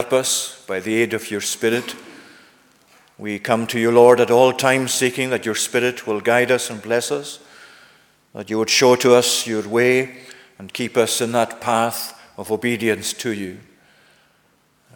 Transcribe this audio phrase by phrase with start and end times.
[0.00, 1.94] Help us by the aid of your Spirit.
[3.16, 6.68] We come to you, Lord, at all times seeking that your Spirit will guide us
[6.68, 7.38] and bless us,
[8.34, 10.16] that you would show to us your way
[10.58, 13.60] and keep us in that path of obedience to you.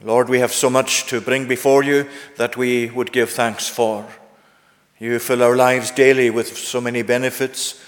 [0.03, 4.05] Lord, we have so much to bring before you that we would give thanks for.
[4.99, 7.81] You fill our lives daily with so many benefits,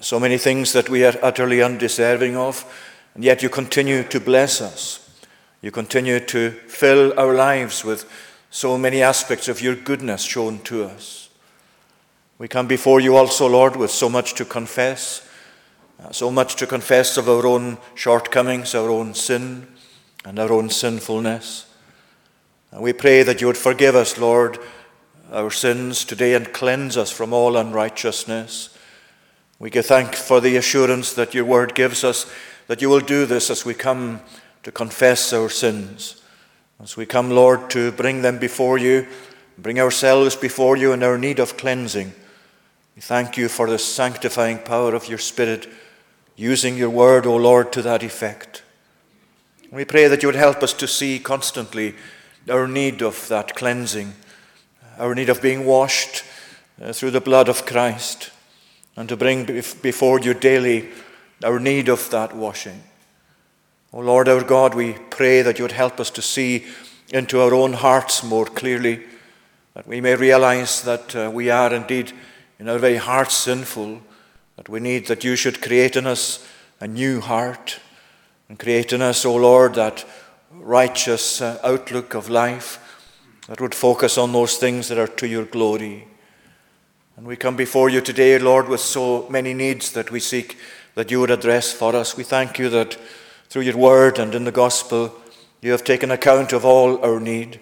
[0.00, 2.64] so many things that we are utterly undeserving of,
[3.14, 5.01] and yet you continue to bless us.
[5.62, 8.10] You continue to fill our lives with
[8.50, 11.30] so many aspects of your goodness shown to us.
[12.36, 15.24] We come before you also, Lord, with so much to confess,
[16.02, 19.68] uh, so much to confess of our own shortcomings, our own sin,
[20.24, 21.66] and our own sinfulness.
[22.72, 24.58] And we pray that you would forgive us, Lord,
[25.30, 28.76] our sins today and cleanse us from all unrighteousness.
[29.60, 32.26] We give thanks for the assurance that your word gives us
[32.66, 34.20] that you will do this as we come
[34.62, 36.22] to confess our sins.
[36.82, 39.06] As we come, Lord, to bring them before you,
[39.58, 42.12] bring ourselves before you in our need of cleansing.
[42.96, 45.68] We thank you for the sanctifying power of your Spirit,
[46.36, 48.62] using your word, O Lord, to that effect.
[49.70, 51.94] We pray that you would help us to see constantly
[52.50, 54.12] our need of that cleansing,
[54.98, 56.24] our need of being washed
[56.82, 58.30] uh, through the blood of Christ,
[58.96, 60.90] and to bring before you daily
[61.42, 62.82] our need of that washing.
[63.94, 66.64] O oh Lord our God, we pray that you would help us to see
[67.12, 69.02] into our own hearts more clearly,
[69.74, 72.10] that we may realize that uh, we are indeed
[72.58, 74.00] in our very hearts sinful,
[74.56, 76.48] that we need that you should create in us
[76.80, 77.80] a new heart
[78.48, 80.06] and create in us, O Lord, that
[80.52, 82.78] righteous uh, outlook of life
[83.46, 86.08] that would focus on those things that are to your glory.
[87.18, 90.56] And we come before you today, Lord, with so many needs that we seek
[90.94, 92.16] that you would address for us.
[92.16, 92.96] We thank you that
[93.52, 95.14] through your word and in the gospel,
[95.60, 97.60] you have taken account of all our need,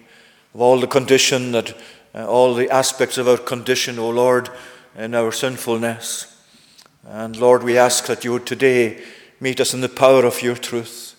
[0.55, 1.77] of all the condition, that
[2.15, 4.49] uh, all the aspects of our condition, O Lord,
[4.97, 6.41] in our sinfulness.
[7.05, 9.03] And Lord, we ask that you would today
[9.41, 11.15] Meet us in the power of your truth.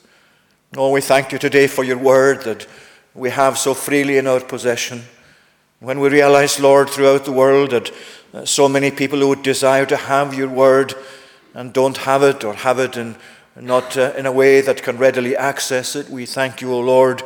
[0.77, 2.69] Oh, we thank you today for your word that
[3.15, 5.03] we have so freely in our possession.
[5.81, 7.91] When we realize, Lord, throughout the world that
[8.33, 10.95] uh, so many people who would desire to have your word
[11.53, 13.17] and don't have it or have it in,
[13.61, 17.23] not uh, in a way that can readily access it, we thank you, O Lord,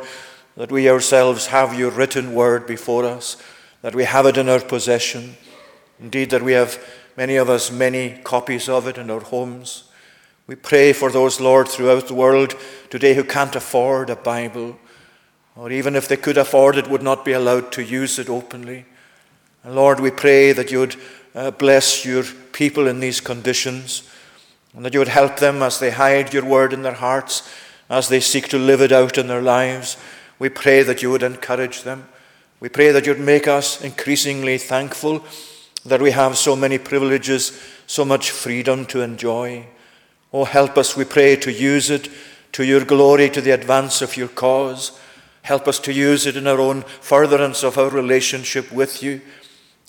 [0.57, 3.37] that we ourselves have your written word before us,
[3.81, 5.37] that we have it in our possession.
[5.99, 6.83] Indeed, that we have,
[7.15, 9.85] many of us, many copies of it in our homes.
[10.47, 12.55] We pray for those, Lord, throughout the world
[12.89, 14.77] today who can't afford a Bible,
[15.55, 18.85] or even if they could afford it, would not be allowed to use it openly.
[19.63, 20.95] And Lord, we pray that you would
[21.35, 22.23] uh, bless your
[22.53, 24.09] people in these conditions,
[24.77, 27.49] and that you would help them as they hide your word in their hearts,
[27.89, 29.97] as they seek to live it out in their lives.
[30.37, 32.07] We pray that you would encourage them.
[32.59, 35.25] We pray that you would make us increasingly thankful
[35.83, 39.65] that we have so many privileges, so much freedom to enjoy.
[40.31, 42.07] Oh, help us, we pray, to use it
[42.51, 44.99] to your glory, to the advance of your cause.
[45.41, 49.21] Help us to use it in our own furtherance of our relationship with you.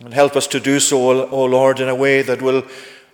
[0.00, 2.62] And help us to do so, O Lord, in a way that will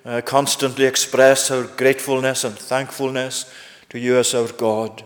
[0.04, 3.52] uh, constantly express our gratefulness and thankfulness
[3.88, 5.02] to you as our God.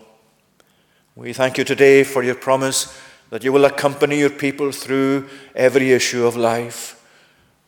[1.14, 2.98] We thank you today for your promise
[3.30, 7.04] that you will accompany your people through every issue of life.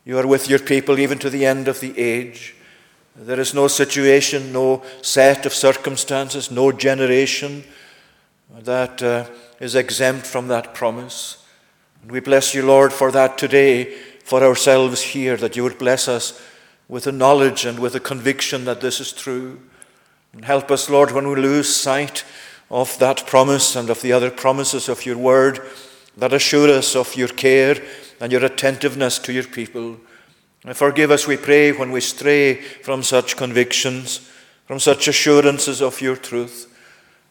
[0.05, 2.55] You are with your people even to the end of the age.
[3.15, 7.63] There is no situation, no set of circumstances, no generation
[8.61, 9.25] that uh,
[9.59, 11.45] is exempt from that promise.
[12.01, 13.93] And we bless you, Lord, for that today,
[14.23, 16.41] for ourselves here, that you would bless us
[16.91, 19.57] with the knowledge and with the conviction that this is true.
[20.33, 22.25] And help us, Lord, when we lose sight
[22.69, 25.61] of that promise and of the other promises of your word
[26.17, 27.81] that assure us of your care
[28.19, 29.95] and your attentiveness to your people.
[30.65, 34.29] And Forgive us, we pray, when we stray from such convictions,
[34.65, 36.77] from such assurances of your truth.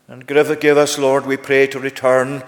[0.09, 2.45] And give us, Lord, we pray, to return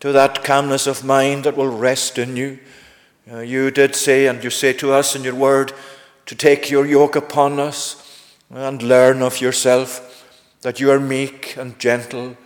[0.00, 2.58] to that calmness of mind that will rest in you.
[3.32, 5.72] Uh, you did say, and you say to us in your word,
[6.26, 10.26] to take your yoke upon us and learn of yourself,
[10.62, 12.36] that you are meek and gentle,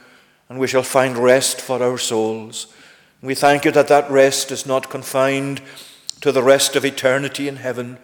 [0.48, 2.68] and we shall find rest for our souls.
[3.22, 5.60] We thank you that that rest is not confined
[6.20, 7.98] to the rest of eternity in heaven.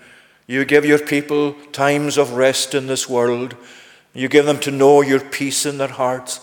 [0.46, 3.54] You give your people times of rest in this world.
[4.14, 6.40] You give them to know your peace in their hearts.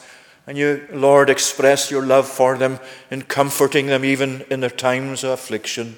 [0.48, 2.80] And you, Lord, express your love for them
[3.12, 5.98] in comforting them even in their times of affliction.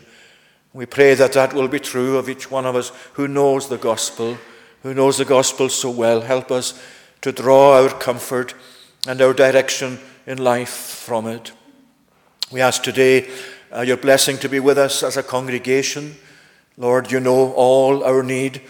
[0.74, 3.78] We pray that that will be true of each one of us who knows the
[3.78, 4.38] gospel,
[4.84, 6.22] who knows the gospel so well.
[6.22, 6.82] Help us
[7.22, 8.54] to draw our comfort
[9.08, 11.52] and our direction in life from it.
[12.52, 13.30] We ask today
[13.74, 16.16] uh, your blessing to be with us as a congregation.
[16.78, 18.62] Lord, you know all our need.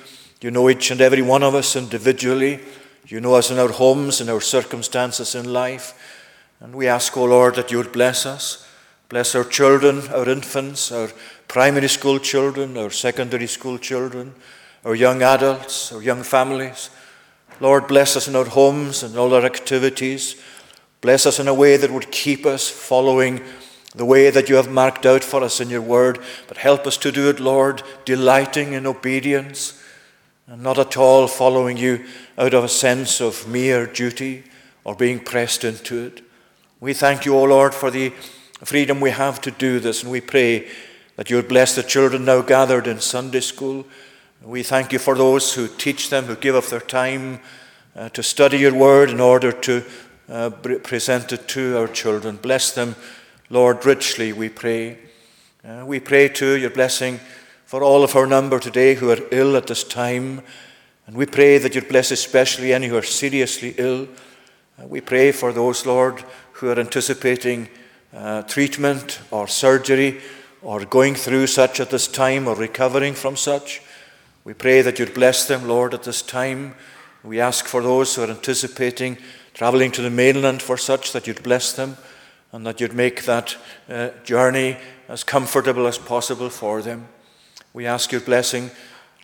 [0.42, 2.60] You know each and every one of us individually.
[3.06, 5.94] You know us in our homes, in our circumstances in life.
[6.60, 8.68] And we ask, O oh Lord, that you would bless us.
[9.10, 11.10] Bless our children, our infants, our
[11.52, 14.34] primary school children, our secondary school children,
[14.86, 16.90] our young adults, our young families.
[17.60, 20.42] Lord, bless us in our homes and all our activities.
[21.02, 23.42] Bless us in a way that would keep us following
[23.94, 26.20] the way that you have marked out for us in your word.
[26.48, 29.78] But help us to do it, Lord, delighting in obedience
[30.48, 32.06] and not at all following you
[32.38, 34.46] out of a sense of mere duty
[34.86, 36.22] or being pressed into it.
[36.80, 38.14] We thank you, O Lord, for the
[38.64, 40.70] freedom we have to do this, and we pray
[41.16, 43.86] that you would bless the children now gathered in Sunday school.
[44.44, 47.40] We thank you for those who teach them, who give up their time
[47.96, 49.84] uh, to study your word in order to
[50.30, 52.38] uh, present it to our children.
[52.38, 52.96] Bless them,
[53.50, 54.98] Lord, richly, we pray.
[55.64, 57.20] Uh, we pray too your blessing
[57.66, 60.42] for all of our number today who are ill at this time.
[61.06, 64.08] And we pray that you'd bless especially any who are seriously ill.
[64.82, 66.24] Uh, we pray for those, Lord,
[66.54, 67.70] who are anticipating
[68.14, 70.22] uh, treatment or surgery
[70.62, 73.82] or going through such at this time or recovering from such.
[74.44, 76.76] We pray that you'd bless them, Lord, at this time.
[77.24, 79.18] We ask for those who are anticipating
[79.54, 81.98] traveling to the mainland for such that you'd bless them
[82.52, 83.56] and that you'd make that
[83.90, 84.78] uh, journey
[85.08, 87.08] as comfortable as possible for them.
[87.74, 88.72] We ask your blessing,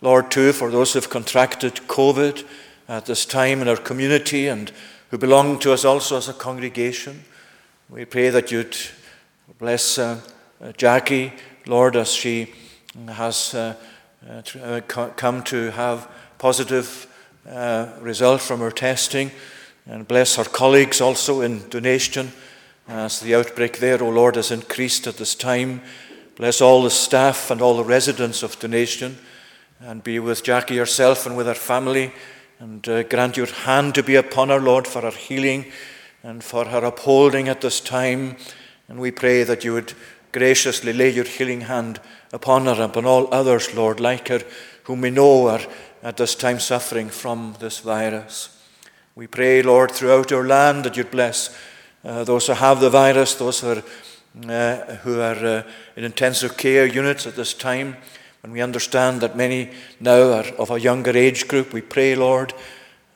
[0.01, 2.45] Lord, too, for those who have contracted COVID
[2.87, 4.71] at this time in our community and
[5.09, 7.23] who belong to us also as a congregation.
[7.89, 8.77] We pray that you'd
[9.59, 10.21] bless uh,
[10.75, 11.33] Jackie,
[11.65, 12.53] Lord, as she
[13.07, 13.75] has uh,
[14.27, 17.07] uh, uh come to have positive
[17.47, 19.31] uh, result from her testing,
[19.85, 22.31] and bless her colleagues also in donation
[22.87, 25.81] as the outbreak there, O oh Lord, has increased at this time.
[26.35, 29.17] Bless all the staff and all the residents of donation,
[29.79, 32.13] and be with Jackie herself and with her family
[32.59, 35.65] and uh, grant your hand to be upon her, Lord, for her healing
[36.23, 38.37] and for her upholding at this time.
[38.87, 39.93] And we pray that you would
[40.37, 41.99] graciously lay your healing hand
[42.31, 44.41] upon her and upon all others, Lord, like her,
[44.83, 45.61] whom we know are
[46.03, 48.57] at this time suffering from this virus.
[49.15, 51.57] We pray, Lord, throughout our land that you'd bless
[52.05, 53.83] uh, those who have the virus, those who are,
[54.47, 55.63] uh, who are uh,
[55.95, 57.97] in intensive care units at this time.
[58.43, 61.73] And we understand that many now are of a younger age group.
[61.73, 62.53] We pray, Lord,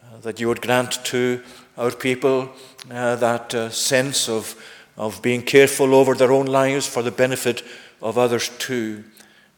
[0.03, 1.41] uh, that you would grant to
[1.77, 2.49] our people
[2.89, 4.55] uh, that uh, sense of,
[5.01, 7.63] of being careful over their own lives for the benefit
[8.03, 9.03] of others too.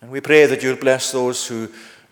[0.02, 1.68] And we pray that you'll bless those who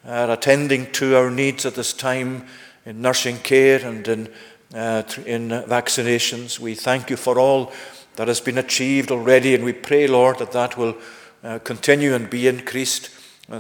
[0.06, 2.46] are attending to our needs at this time
[2.86, 4.30] in nursing care and in,
[4.76, 6.60] uh, in vaccinations.
[6.60, 7.72] We thank you for all
[8.18, 10.98] that has been achieved already, and we pray, Lord, that that will
[11.42, 13.12] uh, continue and be increased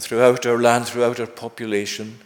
[0.01, 2.19] throughout our land, throughout our population.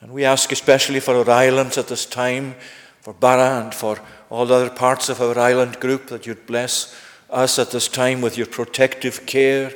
[0.00, 2.56] And we ask especially for our islands at this time,
[3.02, 4.00] for Barra and for
[4.32, 6.98] all other parts of our island group, that you'd bless
[7.28, 9.70] us at this time with your protective care.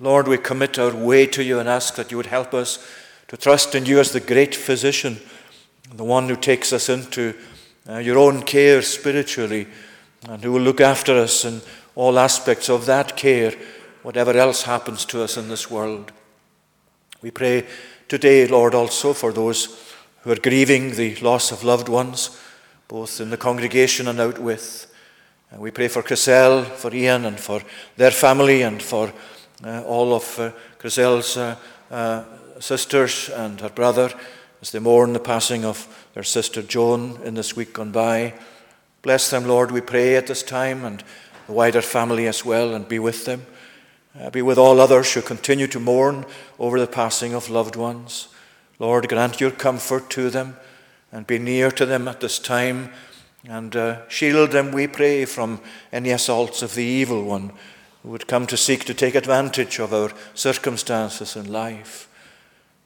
[0.00, 2.84] Lord, we commit our way to you and ask that you would help us
[3.28, 5.18] to trust in you as the great physician,
[5.94, 7.32] the one who takes us into
[7.88, 9.68] uh, your own care spiritually,
[10.28, 11.60] and who will look after us in
[11.94, 13.52] all aspects of that care,
[14.02, 16.10] whatever else happens to us in this world.
[17.22, 17.68] We pray
[18.08, 19.80] today, Lord, also for those
[20.22, 22.36] who are grieving the loss of loved ones,
[22.88, 24.92] both in the congregation and out with.
[25.50, 27.62] And we pray for Chriselle, for Ian, and for
[27.96, 29.12] their family, and for
[29.64, 31.56] uh, all of uh, uh,
[31.90, 32.24] uh,
[32.58, 34.12] sisters and her brother
[34.60, 38.34] as they mourn the passing of their sister Joan in this week gone by.
[39.02, 41.02] Bless them, Lord, we pray at this time, and
[41.46, 43.44] the wider family as well, and be with them.
[44.18, 46.24] Uh, be with all others who continue to mourn
[46.58, 48.28] over the passing of loved ones.
[48.78, 50.56] Lord, grant your comfort to them
[51.12, 52.90] and be near to them at this time
[53.48, 55.60] and uh, shield them, we pray, from
[55.92, 57.52] any assaults of the evil one
[58.02, 62.08] who would come to seek to take advantage of our circumstances in life.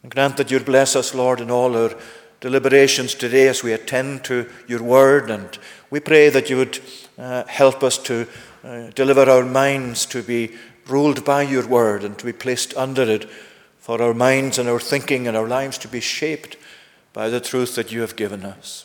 [0.03, 1.95] And grant that you'd bless us, Lord, in all our
[2.41, 5.31] deliberations today as we attend to your word.
[5.31, 5.59] And
[5.91, 6.81] we pray that you would
[7.19, 8.27] uh, help us to
[8.65, 10.55] uh, deliver our minds to be
[10.87, 13.29] ruled by your word and to be placed under it
[13.79, 16.57] for our minds and our thinking and our lives to be shaped
[17.17, 18.85] by the truth that you have given us.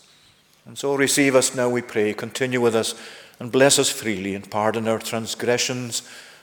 [0.65, 2.13] And so receive us now, we pray.
[2.13, 2.95] Continue with us
[3.41, 5.99] and bless us freely and pardon our transgressions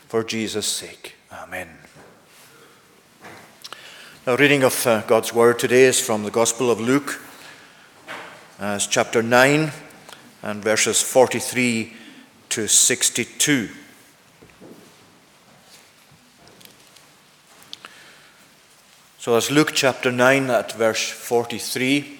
[0.06, 1.14] for Jesus' sake.
[1.32, 1.66] Amen.
[4.26, 7.22] Now, reading of uh, God's word today is from the Gospel of Luke,
[8.58, 9.72] as chapter 9
[10.42, 11.94] and verses 43
[12.50, 13.70] to 62.
[19.28, 22.18] So that's Luke chapter 9 at verse 43.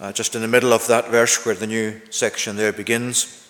[0.00, 3.46] Uh, just in the middle of that verse where the new section there begins.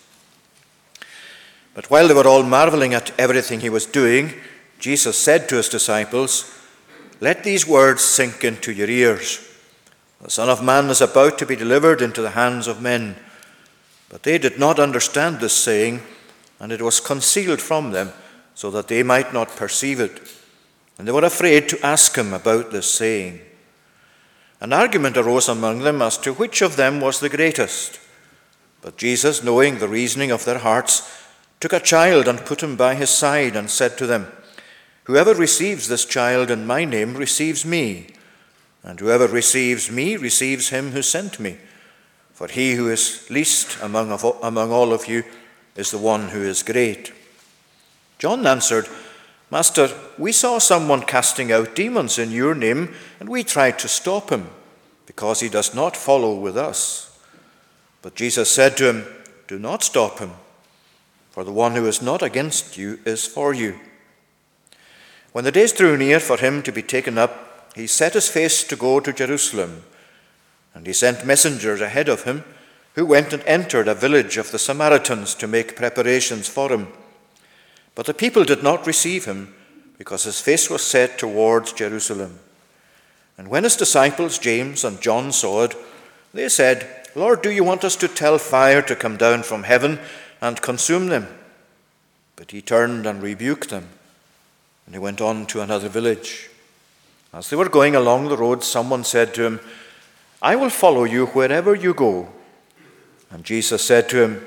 [1.74, 4.34] But while they were all marveling at everything he was doing,
[4.80, 6.52] Jesus said to his disciples,
[7.20, 9.48] Let these words sink into your ears.
[10.22, 13.14] The Son of Man is about to be delivered into the hands of men.
[14.08, 16.02] But they did not understand this saying,
[16.58, 18.12] and it was concealed from them
[18.54, 20.20] so that they might not perceive it.
[20.98, 23.40] And they were afraid to ask him about this saying.
[24.60, 27.98] An argument arose among them as to which of them was the greatest.
[28.80, 31.10] But Jesus, knowing the reasoning of their hearts,
[31.58, 34.30] took a child and put him by his side and said to them,
[35.04, 38.08] Whoever receives this child in my name receives me,
[38.82, 41.58] and whoever receives me receives him who sent me.
[42.32, 45.24] For he who is least among, among all of you
[45.76, 47.12] is the one who is great.
[48.24, 48.88] John answered,
[49.50, 54.30] Master, we saw someone casting out demons in your name, and we tried to stop
[54.30, 54.48] him,
[55.04, 57.18] because he does not follow with us.
[58.00, 59.04] But Jesus said to him,
[59.46, 60.30] Do not stop him,
[61.32, 63.78] for the one who is not against you is for you.
[65.32, 68.64] When the days drew near for him to be taken up, he set his face
[68.64, 69.82] to go to Jerusalem,
[70.72, 72.42] and he sent messengers ahead of him,
[72.94, 76.88] who went and entered a village of the Samaritans to make preparations for him.
[77.94, 79.54] But the people did not receive him,
[79.98, 82.40] because his face was set towards Jerusalem.
[83.38, 85.76] And when his disciples, James and John, saw it,
[86.32, 90.00] they said, Lord, do you want us to tell fire to come down from heaven
[90.40, 91.28] and consume them?
[92.36, 93.88] But he turned and rebuked them,
[94.86, 96.50] and he went on to another village.
[97.32, 99.60] As they were going along the road, someone said to him,
[100.42, 102.28] I will follow you wherever you go.
[103.30, 104.46] And Jesus said to him,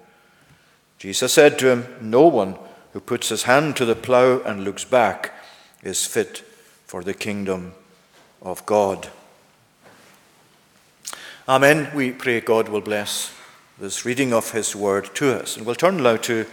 [1.01, 2.59] Jesus said to him, No one
[2.93, 5.33] who puts his hand to the plough and looks back
[5.81, 6.43] is fit
[6.85, 7.73] for the kingdom
[8.39, 9.09] of God.
[11.49, 11.89] Amen.
[11.95, 13.33] We pray God will bless
[13.79, 15.57] this reading of his word to us.
[15.57, 16.45] And we'll turn now to,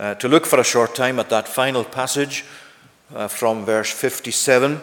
[0.00, 2.44] uh, to look for a short time at that final passage
[3.14, 4.80] uh, from verse 57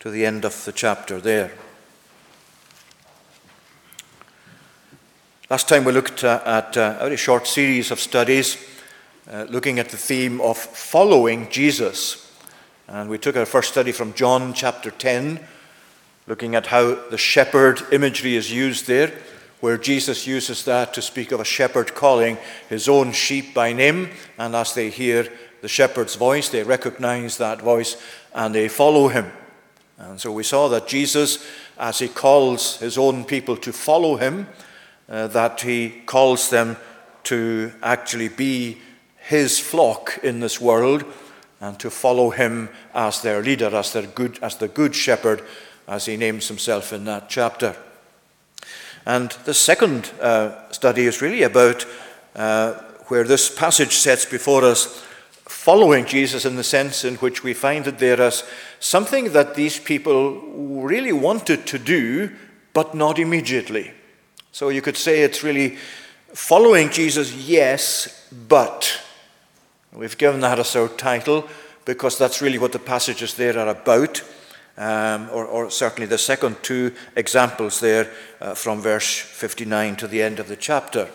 [0.00, 1.52] to the end of the chapter there.
[5.48, 8.56] Last time we looked uh, at uh, a very short series of studies
[9.30, 12.32] uh, looking at the theme of following Jesus.
[12.88, 15.38] And we took our first study from John chapter 10,
[16.26, 19.12] looking at how the shepherd imagery is used there,
[19.60, 22.38] where Jesus uses that to speak of a shepherd calling
[22.68, 24.10] his own sheep by name.
[24.38, 27.96] And as they hear the shepherd's voice, they recognize that voice
[28.34, 29.30] and they follow him.
[29.96, 31.46] And so we saw that Jesus,
[31.78, 34.48] as he calls his own people to follow him,
[35.08, 36.76] uh, that he calls them
[37.24, 38.78] to actually be
[39.18, 41.04] his flock in this world
[41.60, 45.42] and to follow him as their leader, as their good, as the good shepherd,
[45.88, 47.76] as he names himself in that chapter.
[49.04, 51.86] And the second uh, study is really about
[52.34, 52.74] uh,
[53.06, 55.02] where this passage sets before us
[55.44, 58.44] following Jesus in the sense in which we find it there as
[58.80, 60.40] something that these people
[60.82, 62.30] really wanted to do,
[62.72, 63.92] but not immediately.
[64.56, 65.76] So you could say it's really
[66.32, 69.02] following Jesus, yes, but.
[69.92, 71.46] We've given that as our title
[71.84, 74.22] because that's really what the passages there are about,
[74.78, 78.10] um, or, or, certainly the second two examples there
[78.40, 81.10] uh, from verse 59 to the end of the chapter.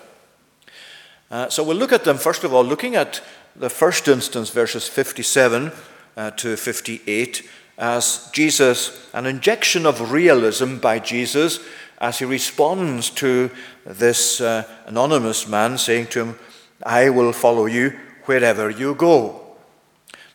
[1.32, 3.24] Uh, so we'll look at them, first of all, looking at
[3.56, 5.72] the first instance, verses 57
[6.16, 11.60] uh, to 58, as Jesus, an injection of realism by Jesus
[12.02, 13.52] as he responds to
[13.86, 16.40] this uh, anonymous man saying to him,
[16.84, 19.40] I will follow you wherever you go.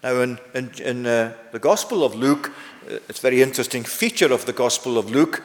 [0.03, 2.53] Now, in, in, in uh, the Gospel of Luke,
[2.89, 5.43] uh, it's a very interesting feature of the Gospel of Luke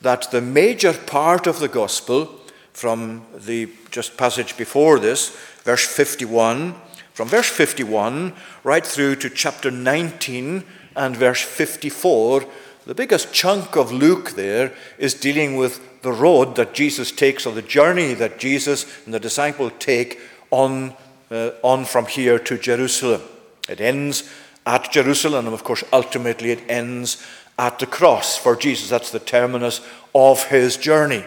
[0.00, 2.40] that the major part of the Gospel,
[2.72, 5.28] from the just passage before this,
[5.62, 6.74] verse 51,
[7.12, 8.32] from verse 51
[8.64, 10.64] right through to chapter 19
[10.96, 12.44] and verse 54,
[12.86, 17.54] the biggest chunk of Luke there is dealing with the road that Jesus takes, or
[17.54, 20.18] the journey that Jesus and the disciple take
[20.50, 20.94] on,
[21.30, 23.22] uh, on from here to Jerusalem.
[23.68, 24.28] It ends
[24.66, 27.24] at Jerusalem, and of course, ultimately, it ends
[27.58, 28.88] at the cross for Jesus.
[28.88, 29.80] That's the terminus
[30.14, 31.24] of his journey.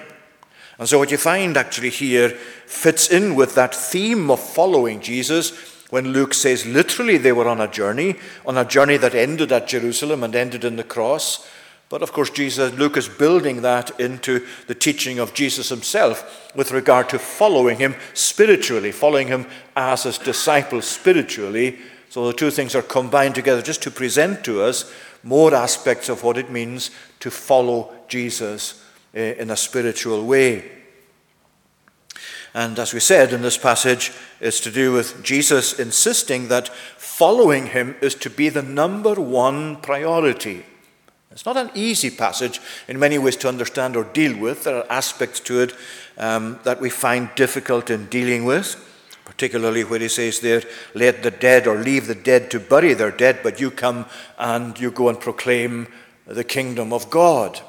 [0.77, 2.29] And so, what you find actually here
[2.65, 5.51] fits in with that theme of following Jesus
[5.95, 9.69] when Luke says literally they were on a journey, on a journey that ended at
[9.69, 11.47] Jerusalem and ended in the cross.
[11.87, 16.71] But of course, Jesus, Luke is building that into the teaching of Jesus himself with
[16.71, 21.79] regard to following him spiritually, following him as his disciple spiritually.
[22.09, 26.23] So the two things are combined together just to present to us more aspects of
[26.23, 28.83] what it means to follow Jesus
[29.13, 30.74] eh, in a spiritual way.
[32.55, 37.67] And as we said in this passage, it's to do with Jesus insisting that following
[37.67, 40.65] him is to be the number one priority.
[41.31, 44.63] It's not an easy passage in many ways to understand or deal with.
[44.63, 45.73] There are aspects to it
[46.17, 48.77] um, that we find difficult in dealing with,
[49.25, 53.11] particularly where he says there, let the dead or leave the dead to bury their
[53.11, 54.05] dead, but you come
[54.37, 55.87] and you go and proclaim
[56.25, 57.59] the kingdom of God.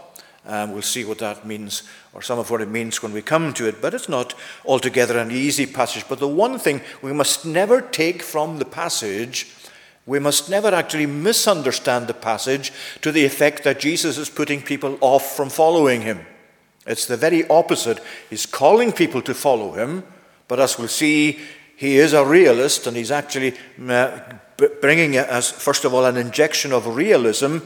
[0.47, 1.83] Um, we'll see what that means,
[2.15, 4.35] or some of what it means when we come to it, but it's not
[4.65, 6.05] altogether an easy passage.
[6.09, 9.49] But the one thing we must never take from the passage
[10.07, 12.73] we must never actually misunderstand the passage
[13.03, 16.25] to the effect that Jesus is putting people off from following him.
[16.87, 18.00] It's the very opposite.
[18.31, 20.05] He's calling people to follow him,
[20.47, 21.41] but as we'll see,
[21.75, 23.55] he is a realist and he's actually
[23.88, 24.21] uh,
[24.81, 27.59] bringing, as first of all, an injection of realism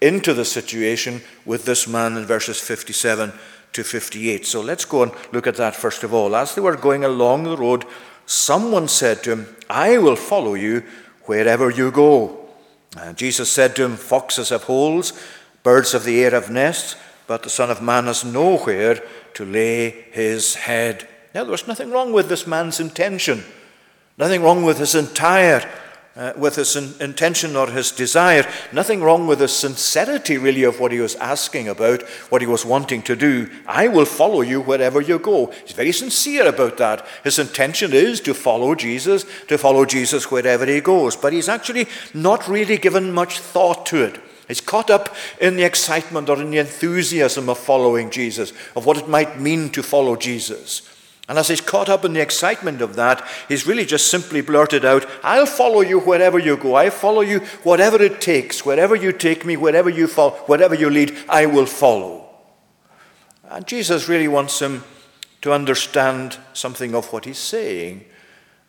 [0.00, 3.32] into the situation with this man in verses 57
[3.72, 4.46] to 58.
[4.46, 6.34] So let's go and look at that first of all.
[6.34, 7.84] As they were going along the road,
[8.26, 10.82] someone said to him, I will follow you
[11.24, 12.48] wherever you go.
[12.98, 15.12] And Jesus said to him, Foxes have holes,
[15.62, 19.00] birds of the air have nests, but the Son of Man has nowhere
[19.34, 21.06] to lay his head.
[21.34, 23.44] Now, there was nothing wrong with this man's intention,
[24.18, 25.70] nothing wrong with his entire
[26.16, 28.44] uh, with his in- intention or his desire.
[28.72, 32.64] Nothing wrong with the sincerity, really, of what he was asking about, what he was
[32.64, 33.48] wanting to do.
[33.66, 35.46] I will follow you wherever you go.
[35.64, 37.06] He's very sincere about that.
[37.24, 41.16] His intention is to follow Jesus, to follow Jesus wherever he goes.
[41.16, 44.20] But he's actually not really given much thought to it.
[44.48, 48.98] He's caught up in the excitement or in the enthusiasm of following Jesus, of what
[48.98, 50.82] it might mean to follow Jesus.
[51.30, 54.84] And as he's caught up in the excitement of that, he's really just simply blurted
[54.84, 56.74] out, I'll follow you wherever you go.
[56.74, 58.66] I follow you whatever it takes.
[58.66, 62.28] Wherever you take me, wherever you follow, wherever you lead, I will follow.
[63.48, 64.82] And Jesus really wants him
[65.42, 68.06] to understand something of what he's saying.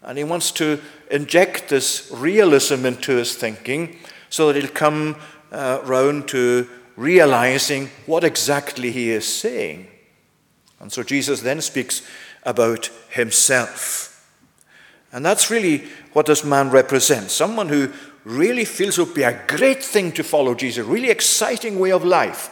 [0.04, 3.98] And he wants to inject this realism into his thinking
[4.30, 5.16] so that he'll come
[5.52, 9.88] uh, round to realizing what exactly he is saying.
[10.80, 12.02] And so Jesus then speaks
[12.44, 14.08] about himself.
[15.12, 17.92] And that's really what this man represents someone who
[18.24, 21.92] really feels it would be a great thing to follow Jesus, a really exciting way
[21.92, 22.50] of life,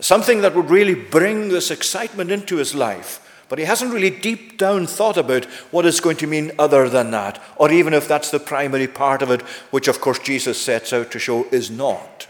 [0.00, 3.22] something that would really bring this excitement into his life.
[3.48, 7.12] But he hasn't really deep down thought about what it's going to mean other than
[7.12, 10.92] that, or even if that's the primary part of it, which of course Jesus sets
[10.92, 12.26] out to show is not.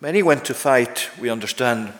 [0.00, 1.92] Many went to fight, we understand,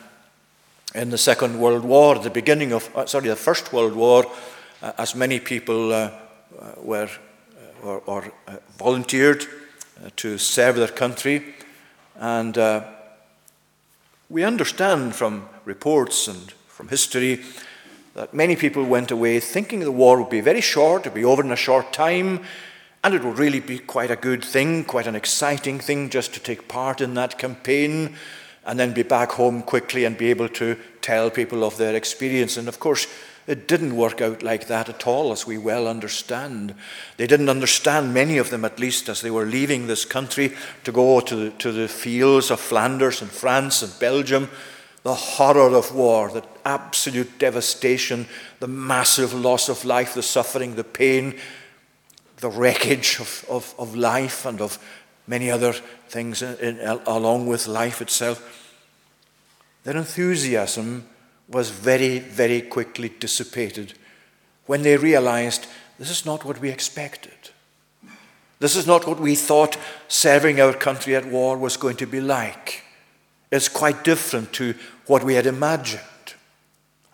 [0.97, 4.25] in the Second World War, the beginning of, uh, sorry, the First World War,
[4.83, 6.11] uh, as many people uh,
[6.59, 7.11] uh were
[7.85, 8.33] uh, or, or
[8.79, 9.45] volunteered
[10.17, 11.55] to serve their country.
[12.19, 12.57] And
[14.29, 17.43] we understand from reports and from history
[18.15, 21.25] that many people went away thinking the war would be very short, it would be
[21.25, 22.41] over in a short time,
[23.05, 26.41] and it would really be quite a good thing, quite an exciting thing just to
[26.41, 28.17] take part in that campaign
[28.67, 32.57] and then be back home quickly and be able to tell people of their experience.
[32.57, 33.07] And of course,
[33.47, 36.75] it didn't work out like that at all, as we well understand.
[37.17, 40.53] They didn't understand, many of them at least, as they were leaving this country
[40.83, 44.51] to go to the, to the fields of Flanders and France and Belgium,
[45.05, 48.27] the horror of war, the absolute devastation,
[48.59, 51.37] the massive loss of life, the suffering, the pain,
[52.39, 54.79] the wreckage of, of, of life and of
[55.27, 55.73] many other
[56.09, 58.75] things in, in, along with life itself.
[59.85, 61.07] Their enthusiasm
[61.49, 63.95] was very, very quickly dissipated
[64.67, 65.67] when they realized
[65.99, 67.33] this is not what we expected.
[68.59, 69.77] This is not what we thought
[70.09, 72.83] serving our country at war was going to be like.
[73.53, 74.75] It's quite different to
[75.07, 76.03] what we had imagined.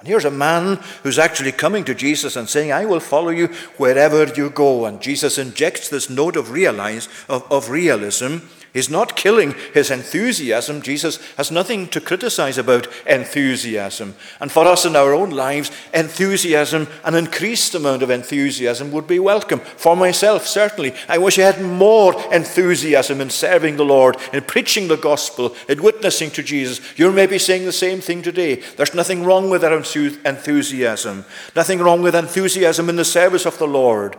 [0.02, 3.46] And here's a man who's actually coming to Jesus and saying, I will follow you
[3.76, 4.84] wherever you go.
[4.84, 8.38] And Jesus injects this note of, realize, of, of realism
[8.72, 10.80] He's not killing his enthusiasm.
[10.80, 14.14] Jesus has nothing to criticize about enthusiasm.
[14.40, 19.18] And for us in our own lives, enthusiasm, an increased amount of enthusiasm would be
[19.18, 19.60] welcome.
[19.60, 20.94] For myself, certainly.
[21.06, 25.82] I wish I had more enthusiasm in serving the Lord, in preaching the gospel, in
[25.82, 26.80] witnessing to Jesus.
[26.96, 28.62] You're maybe saying the same thing today.
[28.76, 33.66] There's nothing wrong with our enthusiasm, nothing wrong with enthusiasm in the service of the
[33.66, 34.16] Lord.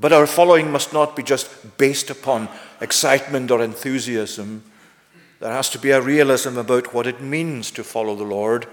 [0.00, 2.48] But our following must not be just based upon
[2.80, 4.62] excitement or enthusiasm.
[5.40, 8.66] There has to be a realism about what it means to follow the Lord.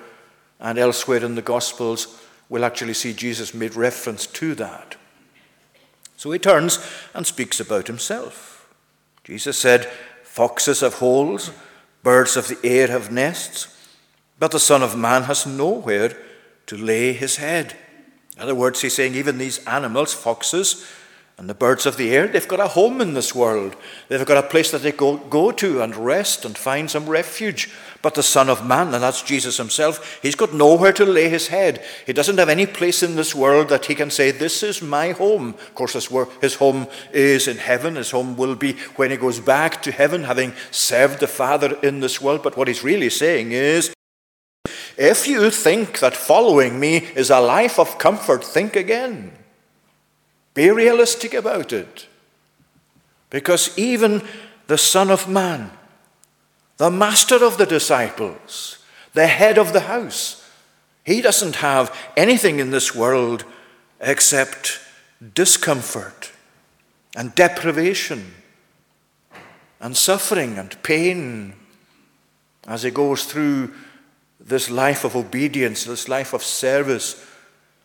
[0.60, 4.96] And elsewhere in the Gospels, we'll actually see Jesus made reference to that.
[6.16, 6.80] So he turns
[7.14, 8.70] and speaks about himself.
[9.24, 9.86] Jesus said,
[10.24, 11.52] Foxes have holes,
[12.04, 13.68] birds of the air have nests,
[14.38, 16.16] but the Son of Man has nowhere
[16.68, 17.76] to lay his head.
[18.36, 20.86] In other words, he's saying even these animals, foxes,
[21.38, 23.76] and the birds of the air, they've got a home in this world.
[24.08, 27.70] They've got a place that they go, go to and rest and find some refuge.
[28.02, 31.48] But the Son of Man, and that's Jesus himself, he's got nowhere to lay his
[31.48, 31.84] head.
[32.06, 35.12] He doesn't have any place in this world that he can say, This is my
[35.12, 35.50] home.
[35.56, 35.94] Of course,
[36.40, 37.96] his home is in heaven.
[37.96, 42.00] His home will be when he goes back to heaven, having served the Father in
[42.00, 42.44] this world.
[42.44, 43.94] But what he's really saying is,
[44.98, 49.34] If you think that following me is a life of comfort, think again.
[50.56, 52.08] Be realistic about it.
[53.30, 54.24] Because even
[54.68, 55.70] the Son of Man,
[56.78, 58.80] the master of the disciples,
[59.14, 60.50] the head of the house,
[61.04, 63.46] he doesn't have anything in this world
[64.00, 64.80] except
[65.34, 66.32] discomfort
[67.16, 68.34] and deprivation
[69.80, 71.54] and suffering and pain
[72.68, 73.74] as he goes through
[74.40, 77.24] this life of obedience, this life of service,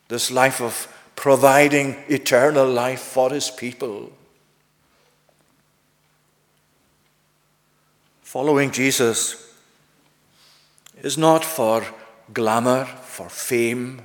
[0.08, 0.89] this life of
[1.20, 4.10] providing eternal life for his people.
[8.22, 9.52] Following Jesus
[11.02, 11.84] is not for
[12.32, 14.00] glamour, for fame.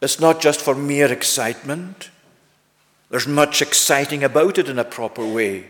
[0.00, 2.08] It's not just for mere excitement.
[3.10, 5.66] There's much exciting about it in a proper way.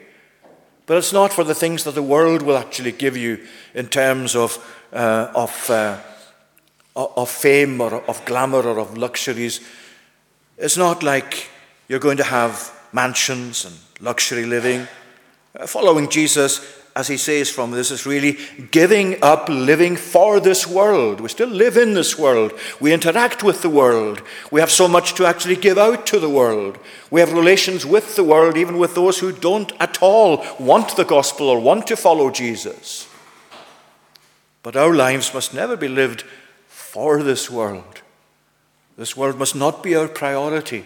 [0.87, 4.37] But it's not for the things that the world will actually give you in terms
[4.37, 5.99] of, uh, of, uh,
[6.95, 9.61] of fame or of glamour or of luxuries.
[10.59, 11.49] It's not like
[11.87, 14.89] you're going to have mansions and luxury living.
[15.55, 16.61] Uh, following Jesus,
[16.97, 18.39] as he says from this, is really
[18.73, 21.21] giving up living for this world.
[21.21, 22.53] We still live in this world.
[22.81, 24.21] We interact with the world.
[24.51, 26.79] We have so much to actually give out to the world.
[27.09, 31.05] We have relations with the world, even with those who don't at all want the
[31.05, 33.09] gospel or want to follow Jesus.
[34.65, 36.23] But our lives must never be lived
[36.67, 38.03] for this world.
[38.99, 40.85] This world must not be our priority.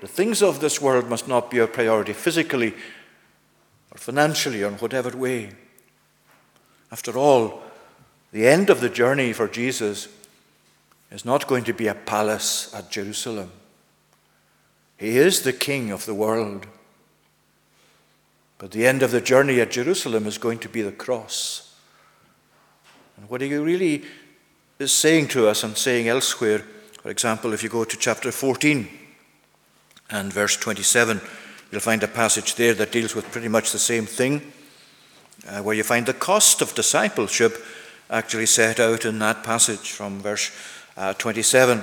[0.00, 2.74] The things of this world must not be our priority physically
[3.92, 5.52] or financially or in whatever way.
[6.90, 7.62] After all,
[8.32, 10.08] the end of the journey for Jesus
[11.12, 13.52] is not going to be a palace at Jerusalem.
[14.96, 16.66] He is the king of the world.
[18.58, 21.72] But the end of the journey at Jerusalem is going to be the cross.
[23.16, 24.02] And what he really
[24.80, 26.64] is saying to us and saying elsewhere
[27.08, 28.86] for example, if you go to chapter 14
[30.10, 31.18] and verse 27,
[31.72, 34.52] you'll find a passage there that deals with pretty much the same thing,
[35.48, 37.64] uh, where you find the cost of discipleship
[38.10, 40.50] actually set out in that passage from verse
[40.98, 41.82] uh, 27.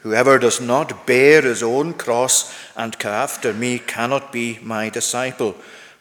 [0.00, 5.54] Whoever does not bear his own cross and come after me cannot be my disciple.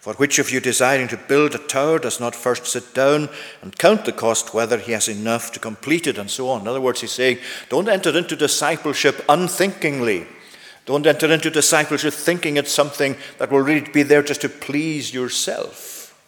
[0.04, 3.30] For which of you desiring to build a tower does not first sit down
[3.62, 6.60] and count the cost, whether he has enough to complete it, and so on?
[6.60, 7.38] In other words, he's saying,
[7.70, 10.28] don't enter into discipleship unthinkingly.
[10.86, 15.14] Don't enter into discipleship thinking it's something that will really be there just to please
[15.14, 16.22] yourself.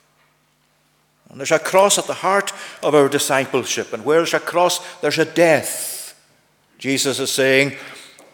[1.29, 4.79] And there's a cross at the heart of our discipleship, and where there's a cross,
[5.01, 6.17] there's a death.
[6.77, 7.75] Jesus is saying,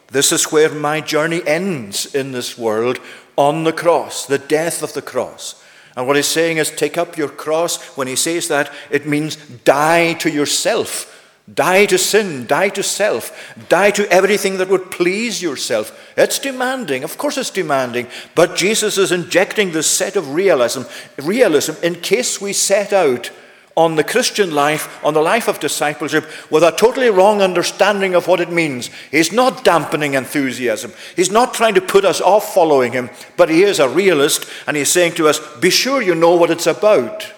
[0.06, 3.00] This is where my journey ends in this world
[3.36, 5.62] on the cross, the death of the cross.
[5.96, 7.96] And what he's saying is take up your cross.
[7.96, 11.08] When he says that, it means die to yourself.
[11.52, 16.12] Die to sin, die to self, die to everything that would please yourself.
[16.16, 20.82] It's demanding, of course it's demanding, but Jesus is injecting this set of realism,
[21.18, 23.32] realism in case we set out
[23.76, 28.26] on the Christian life, on the life of discipleship, with a totally wrong understanding of
[28.26, 28.90] what it means.
[29.10, 30.92] He's not dampening enthusiasm.
[31.16, 34.76] He's not trying to put us off following him, but he is a realist, and
[34.76, 37.32] he's saying to us, be sure you know what it's about.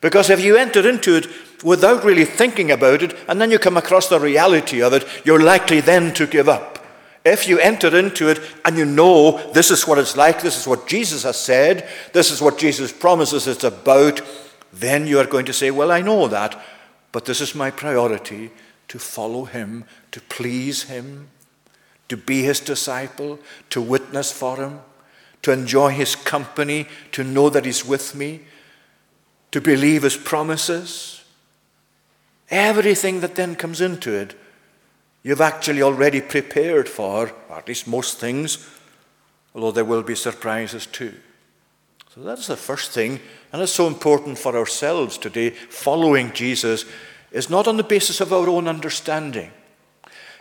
[0.00, 1.26] Because if you enter into it
[1.64, 5.42] without really thinking about it, and then you come across the reality of it, you're
[5.42, 6.78] likely then to give up.
[7.28, 10.66] if you enter into it and you know this is what it's like, this is
[10.66, 14.20] what Jesus has said, this is what Jesus promises it's about,
[14.72, 16.60] then you are going to say, Well, I know that,
[17.12, 18.50] but this is my priority
[18.88, 21.28] to follow him, to please him,
[22.08, 23.38] to be his disciple,
[23.70, 24.80] to witness for him,
[25.42, 28.40] to enjoy his company, to know that he's with me,
[29.50, 31.22] to believe his promises.
[32.50, 34.34] Everything that then comes into it,
[35.22, 38.66] you've actually already prepared for, or at least most things,
[39.54, 41.14] although there will be surprises too.
[42.18, 43.20] So that's the first thing,
[43.52, 45.50] and it's so important for ourselves today.
[45.50, 46.84] Following Jesus
[47.30, 49.52] is not on the basis of our own understanding.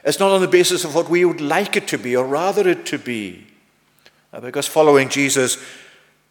[0.03, 2.67] It's not on the basis of what we would like it to be or rather
[2.67, 3.45] it to be.
[4.33, 5.63] Uh, because following Jesus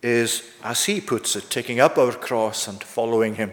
[0.03, 3.53] is, as he puts it, taking up our cross and following him.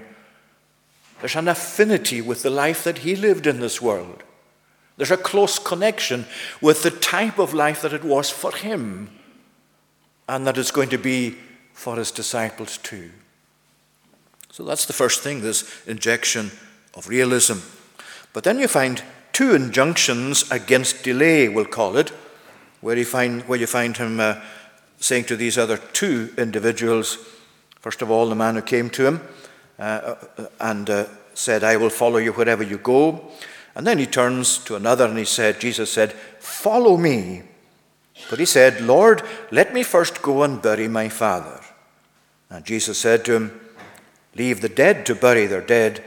[1.19, 4.23] There's an affinity with the life that he lived in this world.
[4.97, 6.25] There's a close connection
[6.59, 9.11] with the type of life that it was for him
[10.27, 11.37] and that it's going to be
[11.83, 13.11] for his disciples too.
[14.51, 16.49] So that's the first thing this injection
[16.93, 17.57] of realism.
[18.31, 22.11] But then you find two injunctions against delay, we'll call it,
[22.79, 24.39] where you find, where you find him uh,
[24.97, 27.17] saying to these other two individuals,
[27.81, 29.21] first of all, the man who came to him
[29.77, 33.29] uh, uh, and uh, said, I will follow you wherever you go.
[33.75, 37.41] And then he turns to another and he said, Jesus said, Follow me.
[38.29, 41.62] But he said, Lord, let me first go and bury my father.
[42.53, 43.59] And Jesus said to him,
[44.35, 46.03] Leave the dead to bury their dead,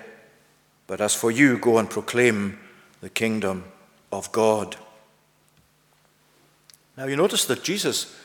[0.87, 2.59] but as for you, go and proclaim
[3.01, 3.65] the kingdom
[4.13, 4.77] of God.
[6.97, 8.17] Now, you notice that Jesus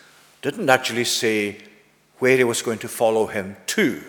[0.42, 1.58] didn't actually say
[2.20, 4.02] where he was going to follow him to.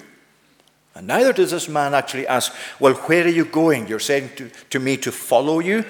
[0.95, 3.87] And neither does this man actually ask, Well, where are you going?
[3.87, 5.87] You're saying to, to me to follow you,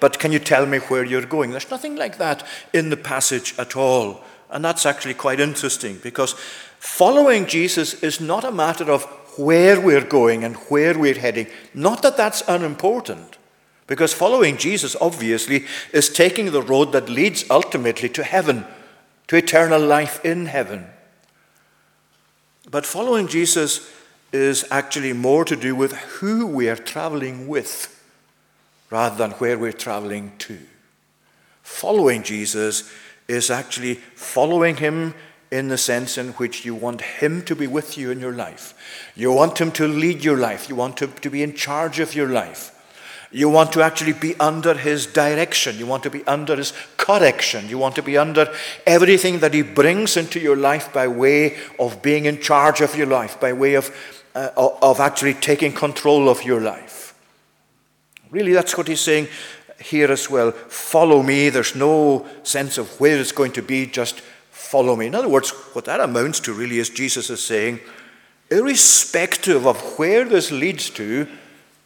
[0.00, 1.50] but can you tell me where you're going?
[1.50, 4.24] There's nothing like that in the passage at all.
[4.48, 6.34] And that's actually quite interesting because
[6.86, 9.04] following Jesus is not a matter of
[9.36, 11.48] where we're going and where we're heading.
[11.74, 13.36] Not that that's unimportant.
[13.86, 18.64] Because following Jesus, obviously, is taking the road that leads ultimately to heaven,
[19.28, 20.86] to eternal life in heaven.
[22.70, 23.90] But following Jesus
[24.32, 27.92] is actually more to do with who we are traveling with
[28.90, 30.58] rather than where we're traveling to.
[31.62, 32.90] Following Jesus
[33.28, 35.14] is actually following him
[35.50, 38.74] in the sense in which you want him to be with you in your life.
[39.14, 40.68] You want him to lead your life.
[40.68, 42.72] You want him to be in charge of your life.
[43.30, 45.78] You want to actually be under his direction.
[45.78, 47.68] You want to be under his correction.
[47.68, 48.52] You want to be under
[48.86, 53.06] everything that he brings into your life by way of being in charge of your
[53.06, 53.94] life, by way of,
[54.34, 57.14] uh, of actually taking control of your life.
[58.30, 59.28] Really, that's what he's saying
[59.80, 60.52] here as well.
[60.52, 61.48] Follow me.
[61.50, 64.22] There's no sense of where it's going to be, just
[64.66, 65.06] follow me.
[65.06, 67.80] In other words, what that amounts to really is Jesus is saying,
[68.50, 71.26] irrespective of where this leads to,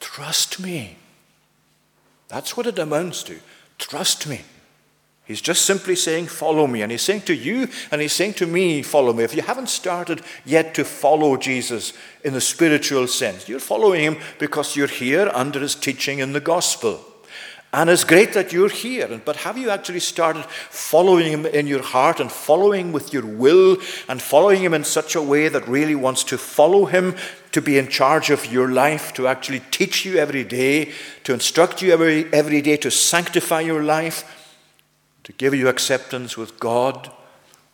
[0.00, 0.96] trust me.
[2.28, 3.38] That's what it amounts to.
[3.78, 4.40] Trust me.
[5.24, 6.82] He's just simply saying, Follow me.
[6.82, 9.22] And he's saying to you and he's saying to me, Follow me.
[9.22, 11.92] If you haven't started yet to follow Jesus
[12.24, 16.40] in the spiritual sense, you're following him because you're here under his teaching in the
[16.40, 17.04] gospel.
[17.72, 21.82] And it's great that you're here, but have you actually started following Him in your
[21.82, 23.76] heart and following with your will
[24.08, 27.14] and following Him in such a way that really wants to follow Him,
[27.52, 31.80] to be in charge of your life, to actually teach you every day, to instruct
[31.80, 34.48] you every, every day, to sanctify your life,
[35.22, 37.12] to give you acceptance with God?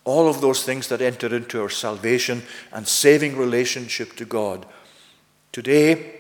[0.05, 4.67] All of those things that enter into our salvation and saving relationship to God.
[5.53, 6.16] Today,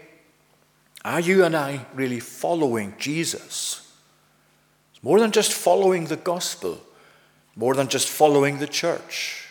[1.06, 3.88] are you and I really following Jesus?
[4.92, 6.80] It's more than just following the gospel,
[7.54, 9.46] more than just following the church.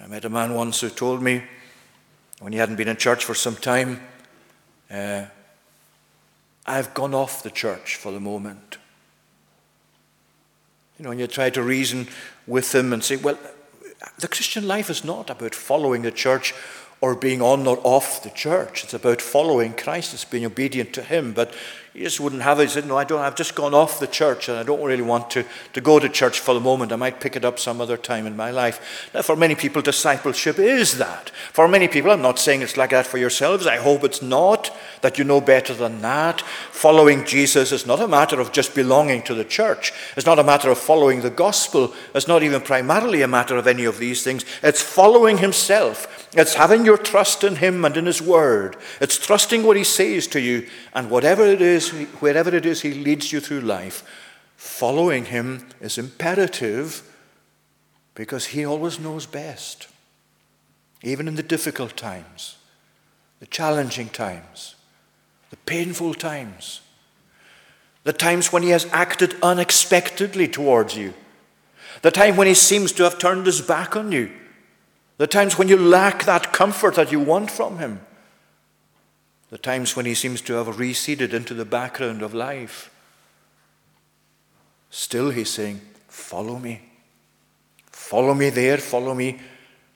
[0.00, 1.42] I met a man once who told me,
[2.38, 4.00] when he hadn't been in church for some time,
[4.88, 5.24] uh,
[6.64, 8.78] I've gone off the church for the moment.
[10.96, 12.06] You know, and you try to reason
[12.46, 13.38] with him and say, well,
[14.20, 16.54] the Christian life is not about following the church
[17.00, 18.84] or being on or off the church.
[18.84, 20.12] It's about following Christ.
[20.12, 21.32] It's being obedient to Him.
[21.32, 21.54] But
[21.94, 22.64] he just wouldn't have it.
[22.64, 25.02] He said, No, I don't, I've just gone off the church and I don't really
[25.02, 26.92] want to, to go to church for the moment.
[26.92, 29.10] I might pick it up some other time in my life.
[29.12, 31.30] Now, for many people, discipleship is that.
[31.52, 33.66] For many people, I'm not saying it's like that for yourselves.
[33.66, 36.40] I hope it's not, that you know better than that.
[36.40, 40.44] Following Jesus is not a matter of just belonging to the church, it's not a
[40.44, 44.22] matter of following the gospel, it's not even primarily a matter of any of these
[44.22, 44.44] things.
[44.62, 49.62] It's following Himself, it's having your trust in Him and in His Word, it's trusting
[49.62, 53.40] what He says to you, and whatever it is wherever it is He leads you
[53.40, 54.04] through life,
[54.60, 57.02] following him is imperative
[58.14, 59.88] because he always knows best,
[61.02, 62.58] even in the difficult times,
[63.38, 64.74] the challenging times,
[65.50, 66.80] the painful times,
[68.04, 71.12] the times when he has acted unexpectedly towards you,
[72.02, 74.30] the time when he seems to have turned his back on you,
[75.18, 78.00] the times when you lack that comfort that you want from him,
[79.50, 82.90] the times when he seems to have receded into the background of life.
[84.90, 86.80] Still, he's saying, Follow me.
[87.90, 89.40] Follow me there, follow me,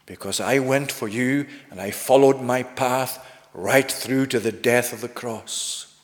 [0.06, 4.92] because I went for you and I followed my path right through to the death
[4.92, 5.94] of the cross.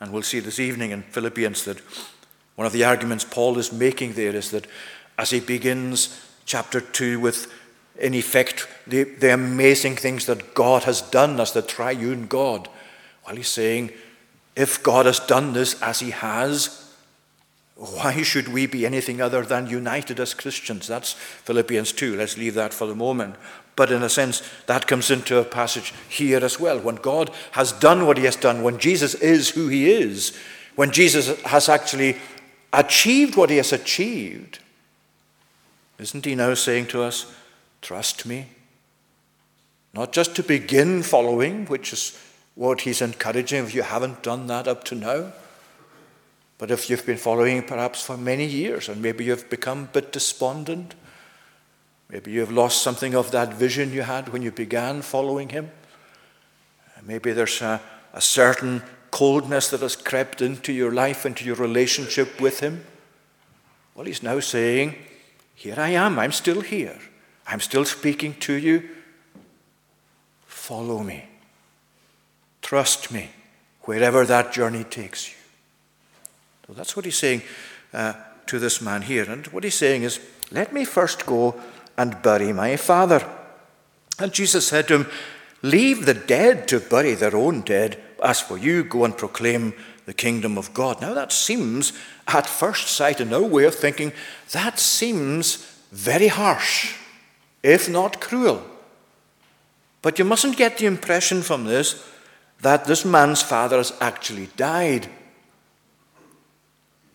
[0.00, 1.80] And we'll see this evening in Philippians that
[2.54, 4.66] one of the arguments Paul is making there is that
[5.18, 7.52] as he begins chapter 2 with,
[7.98, 12.68] in effect, the, the amazing things that God has done as the triune God,
[13.26, 13.90] well, he's saying,
[14.54, 16.92] if God has done this as he has,
[17.76, 20.86] why should we be anything other than united as Christians?
[20.86, 22.16] That's Philippians 2.
[22.16, 23.34] Let's leave that for the moment.
[23.76, 26.78] But in a sense, that comes into a passage here as well.
[26.78, 30.36] When God has done what he has done, when Jesus is who he is,
[30.76, 32.16] when Jesus has actually
[32.72, 34.58] achieved what he has achieved,
[35.98, 37.32] isn't he now saying to us,
[37.82, 38.46] Trust me?
[39.92, 42.18] Not just to begin following, which is
[42.54, 45.32] what he's encouraging if you haven't done that up to now
[46.58, 50.12] but if you've been following perhaps for many years and maybe you've become a bit
[50.12, 50.94] despondent,
[52.14, 55.68] maybe you've lost something of that vision you had when you began following him,
[57.04, 57.80] maybe there's a,
[58.12, 62.84] a certain coldness that has crept into your life, into your relationship with him.
[63.96, 64.94] Well, he's now saying,
[65.56, 66.96] Here I am, I'm still here,
[67.48, 68.88] I'm still speaking to you.
[70.46, 71.24] Follow me.
[72.62, 73.30] Trust me
[73.82, 75.36] wherever that journey takes you.
[76.68, 77.42] So that's what he's saying
[77.92, 78.12] uh,
[78.46, 79.28] to this man here.
[79.28, 80.20] And what he's saying is,
[80.52, 81.60] Let me first go
[81.96, 83.26] and bury my father.
[84.18, 85.06] And Jesus said to him,
[85.62, 88.00] Leave the dead to bury their own dead.
[88.22, 89.72] As for you, go and proclaim
[90.06, 91.00] the kingdom of God.
[91.00, 91.92] Now, that seems,
[92.28, 94.12] at first sight, in no way of thinking,
[94.52, 95.56] that seems
[95.90, 96.94] very harsh,
[97.62, 98.62] if not cruel.
[100.02, 102.06] But you mustn't get the impression from this
[102.60, 105.08] that this man's father has actually died.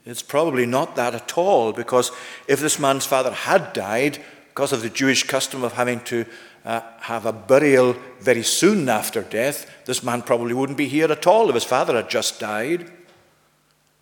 [0.05, 2.11] It's probably not that at all, because
[2.47, 6.25] if this man's father had died, because of the Jewish custom of having to
[6.65, 11.25] uh, have a burial very soon after death, this man probably wouldn't be here at
[11.27, 12.91] all if his father had just died.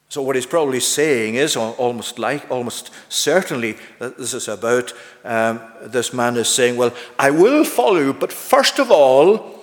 [0.10, 4.94] So what he's probably saying is almost like, almost certainly, that this is about
[5.26, 9.57] um, this man is saying, "Well, I will follow but first of all,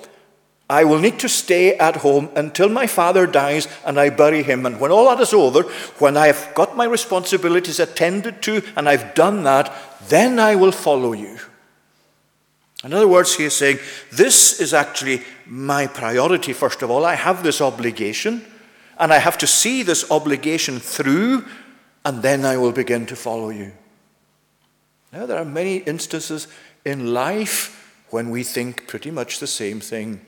[0.69, 4.65] I will need to stay at home until my father dies and I bury him.
[4.65, 5.63] And when all that is over,
[5.99, 9.73] when I have got my responsibilities attended to and I've done that,
[10.09, 11.39] then I will follow you.
[12.83, 13.79] In other words, he is saying,
[14.13, 17.05] This is actually my priority, first of all.
[17.05, 18.45] I have this obligation,
[18.99, 21.47] and I have to see this obligation through,
[22.05, 23.73] and then I will begin to follow you.
[25.15, 26.47] Now, there are many instances
[26.85, 30.21] in life when we think pretty much the same thing.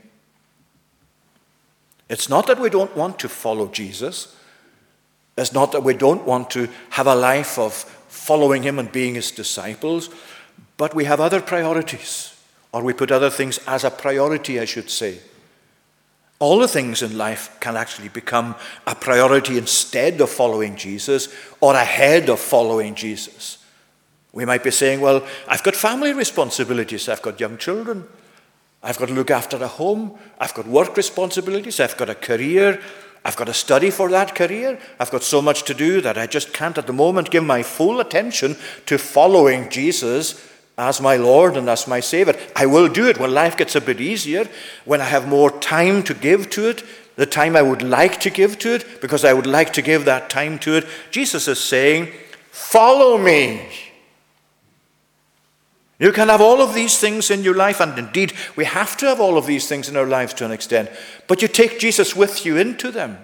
[2.09, 4.37] It's not that we don't want to follow Jesus.
[5.37, 9.15] It's not that we don't want to have a life of following him and being
[9.15, 10.09] his disciples,
[10.77, 12.35] but we have other priorities,
[12.73, 15.19] or we put other things as a priority, I should say.
[16.39, 18.55] All the things in life can actually become
[18.87, 23.59] a priority instead of following Jesus or ahead of following Jesus.
[24.33, 28.07] We might be saying, Well, I've got family responsibilities, I've got young children,
[28.83, 30.19] I've got to look after a home.
[30.39, 31.81] I've got work responsibilities.
[31.81, 32.81] I've got a career.
[33.25, 34.79] I've got to study for that career.
[35.01, 37.63] I've got so much to do that I just can't at the moment give my
[37.63, 42.37] full attention to following Jesus as my Lord and as my Savior.
[42.55, 44.49] I will do it when life gets a bit easier,
[44.85, 46.85] when I have more time to give to it,
[47.17, 50.05] the time I would like to give to it, because I would like to give
[50.05, 50.87] that time to it.
[51.11, 52.13] Jesus is saying,
[52.53, 53.69] Follow me.
[55.99, 59.07] You can have all of these things in your life, and indeed, we have to
[59.07, 60.91] have all of these things in our lives to an extent,
[61.27, 63.19] but you take Jesus with you into them.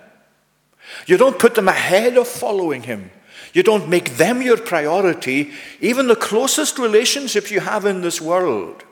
[1.06, 3.10] You don't put them ahead of following Him.
[3.52, 8.84] You don't make them your priority, even the closest relationships you have in this world.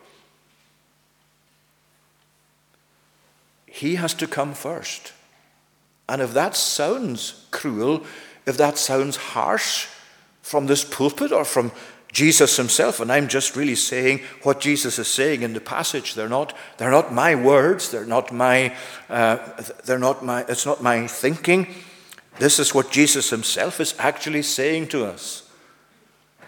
[3.67, 5.15] He has to come first.
[6.07, 8.05] And if that sounds cruel,
[8.45, 9.87] if that sounds harsh
[10.43, 11.73] from this pulpit or from
[12.13, 16.15] Jesus himself, and I'm just really saying what Jesus is saying in the passage.
[16.15, 18.75] They're not, they're not my words, they're not my,
[19.09, 19.37] uh,
[19.85, 21.69] they're not my, it's not my thinking.
[22.39, 25.49] This is what Jesus himself is actually saying to us.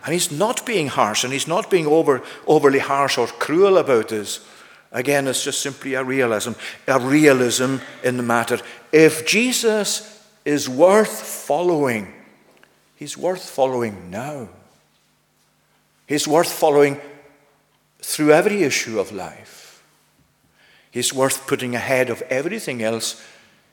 [0.04, 4.08] And he's not being harsh and he's not being over, overly harsh or cruel about
[4.08, 4.44] this.
[4.90, 6.52] Again, it's just simply a realism,
[6.88, 8.58] a realism in the matter.
[8.90, 12.12] If Jesus is worth following,
[12.96, 14.48] he's worth following now.
[16.12, 17.00] He's worth following
[18.02, 19.82] through every issue of life.
[20.90, 23.24] He's worth putting ahead of everything else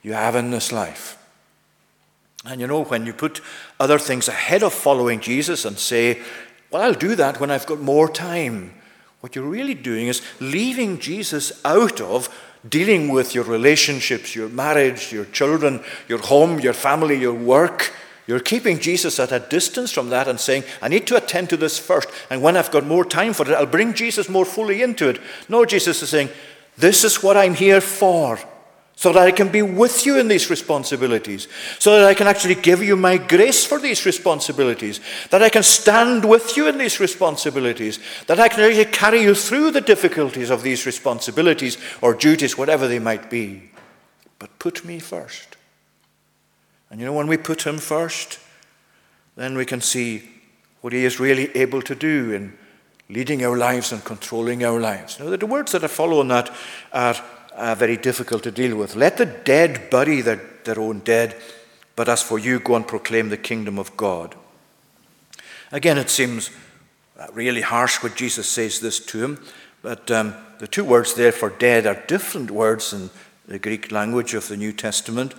[0.02, 1.18] you have in this life.
[2.46, 3.42] And you know, when you put
[3.78, 6.22] other things ahead of following Jesus and say,
[6.70, 8.72] Well, I'll do that when I've got more time,
[9.20, 12.34] what you're really doing is leaving Jesus out of
[12.66, 17.92] dealing with your relationships, your marriage, your children, your home, your family, your work.
[18.30, 21.56] You're keeping Jesus at a distance from that and saying, I need to attend to
[21.56, 22.08] this first.
[22.30, 25.20] And when I've got more time for it, I'll bring Jesus more fully into it.
[25.48, 26.28] No, Jesus is saying,
[26.78, 28.38] This is what I'm here for
[28.94, 31.48] so that I can be with you in these responsibilities,
[31.80, 35.00] so that I can actually give you my grace for these responsibilities,
[35.30, 39.34] that I can stand with you in these responsibilities, that I can actually carry you
[39.34, 43.72] through the difficulties of these responsibilities or duties, whatever they might be.
[44.38, 45.56] But put me first.
[46.90, 48.38] And you know, when we put him first,
[49.36, 50.28] then we can see
[50.80, 52.58] what he is really able to do in
[53.08, 55.18] leading our lives and controlling our lives.
[55.18, 56.50] Now, the words that follow on that
[56.92, 57.16] are
[57.76, 58.96] very difficult to deal with.
[58.96, 61.36] Let the dead bury their, their own dead,
[61.96, 64.34] but as for you, go and proclaim the kingdom of God.
[65.72, 66.50] Again, it seems
[67.18, 69.44] uh, really harsh what Jesus says this to him,
[69.82, 73.10] but um, the two words there for dead are different words in
[73.46, 75.34] the Greek language of the New Testament.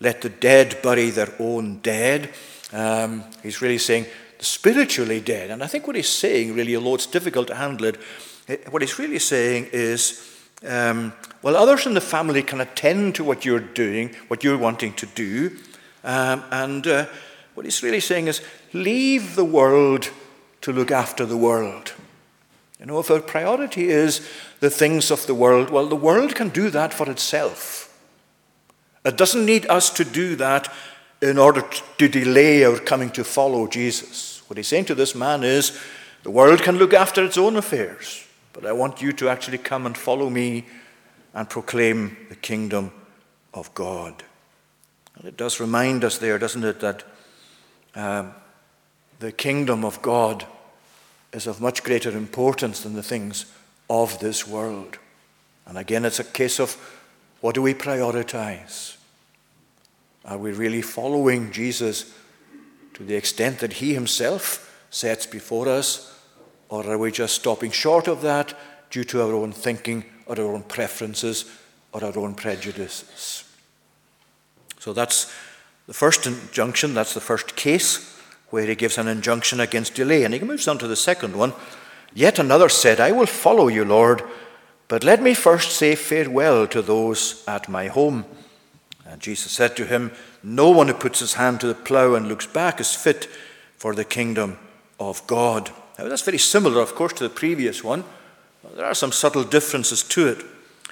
[0.00, 2.30] Let the dead bury their own dead.
[2.72, 4.06] Um, he's really saying
[4.38, 5.50] spiritually dead.
[5.50, 7.98] And I think what he's saying, really, although it's difficult to handle it,
[8.70, 13.44] what he's really saying is um, well, others in the family can attend to what
[13.44, 15.56] you're doing, what you're wanting to do.
[16.02, 17.06] Um, and uh,
[17.54, 18.40] what he's really saying is
[18.72, 20.10] leave the world
[20.62, 21.92] to look after the world.
[22.80, 24.28] You know, if our priority is
[24.60, 27.85] the things of the world, well, the world can do that for itself.
[29.06, 30.72] It doesn't need us to do that
[31.22, 31.62] in order
[31.98, 34.42] to delay our coming to follow Jesus.
[34.48, 35.78] What he's saying to this man is
[36.24, 38.26] the world can look after its own affairs.
[38.52, 40.66] But I want you to actually come and follow me
[41.34, 42.90] and proclaim the kingdom
[43.54, 44.24] of God.
[45.14, 47.04] And it does remind us there, doesn't it, that
[47.94, 48.34] um,
[49.20, 50.44] the kingdom of God
[51.32, 53.46] is of much greater importance than the things
[53.88, 54.98] of this world.
[55.64, 56.76] And again, it's a case of
[57.40, 58.95] what do we prioritize?
[60.26, 62.12] Are we really following Jesus
[62.94, 66.12] to the extent that he himself sets before us?
[66.68, 68.54] Or are we just stopping short of that
[68.90, 71.44] due to our own thinking or our own preferences
[71.92, 73.44] or our own prejudices?
[74.80, 75.32] So that's
[75.86, 78.18] the first injunction, that's the first case
[78.50, 80.24] where he gives an injunction against delay.
[80.24, 81.52] And he moves on to the second one.
[82.14, 84.22] Yet another said, I will follow you, Lord,
[84.88, 88.24] but let me first say farewell to those at my home.
[89.08, 92.28] And Jesus said to him, No one who puts his hand to the plough and
[92.28, 93.28] looks back is fit
[93.76, 94.58] for the kingdom
[94.98, 95.70] of God.
[95.98, 98.04] Now, that's very similar, of course, to the previous one.
[98.74, 100.44] There are some subtle differences to it.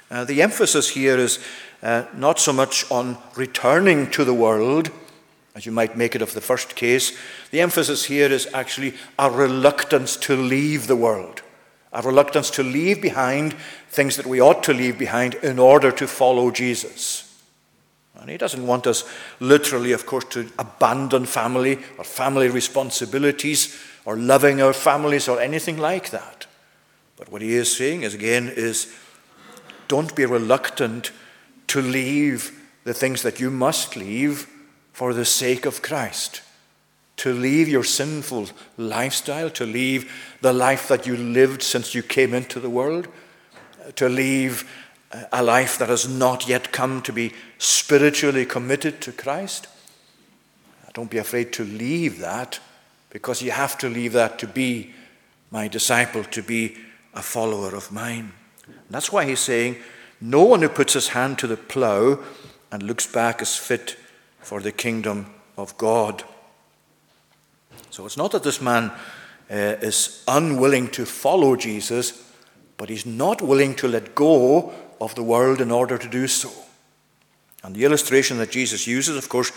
[0.09, 1.39] Uh, the emphasis here is
[1.83, 4.91] uh, not so much on returning to the world,
[5.55, 7.17] as you might make it of the first case.
[7.51, 11.41] The emphasis here is actually a reluctance to leave the world,
[11.91, 13.53] a reluctance to leave behind
[13.89, 17.24] things that we ought to leave behind in order to follow Jesus.
[18.19, 19.03] And he doesn't want us
[19.39, 25.77] literally, of course, to abandon family or family responsibilities or loving our families or anything
[25.77, 26.47] like that.
[27.17, 28.93] But what he is saying is again is
[29.87, 31.11] don't be reluctant
[31.67, 32.51] to leave
[32.83, 34.47] the things that you must leave
[34.93, 36.41] for the sake of Christ.
[37.17, 38.47] To leave your sinful
[38.77, 40.11] lifestyle, to leave
[40.41, 43.07] the life that you lived since you came into the world,
[43.95, 44.69] to leave
[45.31, 49.67] a life that has not yet come to be spiritually committed to Christ.
[50.95, 52.61] Don't be afraid to leave that
[53.09, 54.93] because you have to leave that to be
[55.51, 56.77] my disciple, to be
[57.13, 58.31] a follower of mine.
[58.65, 59.75] And that's why he's saying,
[60.21, 62.19] No one who puts his hand to the plough
[62.71, 63.97] and looks back is fit
[64.39, 65.25] for the kingdom
[65.57, 66.23] of God.
[67.89, 68.91] So it's not that this man
[69.51, 72.31] uh, is unwilling to follow Jesus,
[72.77, 76.51] but he's not willing to let go of the world in order to do so.
[77.63, 79.51] And the illustration that Jesus uses, of course,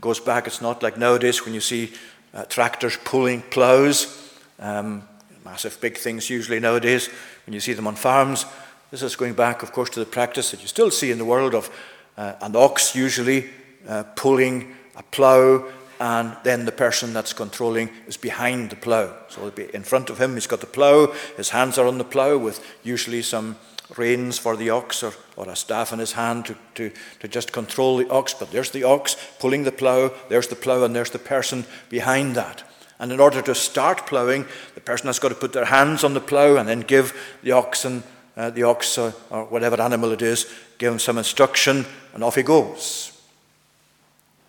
[0.00, 0.46] goes back.
[0.46, 1.92] It's not like nowadays when you see
[2.32, 5.02] uh, tractors pulling ploughs, um,
[5.44, 7.08] massive big things usually nowadays
[7.46, 8.46] when you see them on farms.
[8.90, 11.24] This is going back, of course, to the practice that you still see in the
[11.24, 11.70] world of
[12.16, 13.50] uh, an ox usually
[13.88, 15.64] uh, pulling a plough,
[16.00, 19.14] and then the person that's controlling is behind the plough.
[19.28, 22.38] So in front of him, he's got the plough, his hands are on the plough
[22.38, 23.56] with usually some
[23.96, 27.52] reins for the ox or, or a staff in his hand to, to, to just
[27.52, 28.34] control the ox.
[28.34, 32.34] But there's the ox pulling the plough, there's the plough, and there's the person behind
[32.36, 32.62] that.
[32.98, 36.14] And in order to start ploughing, the person has got to put their hands on
[36.14, 38.02] the plough and then give the oxen,
[38.36, 42.34] uh, the ox or, or whatever animal it is, give him some instruction, and off
[42.34, 43.18] he goes.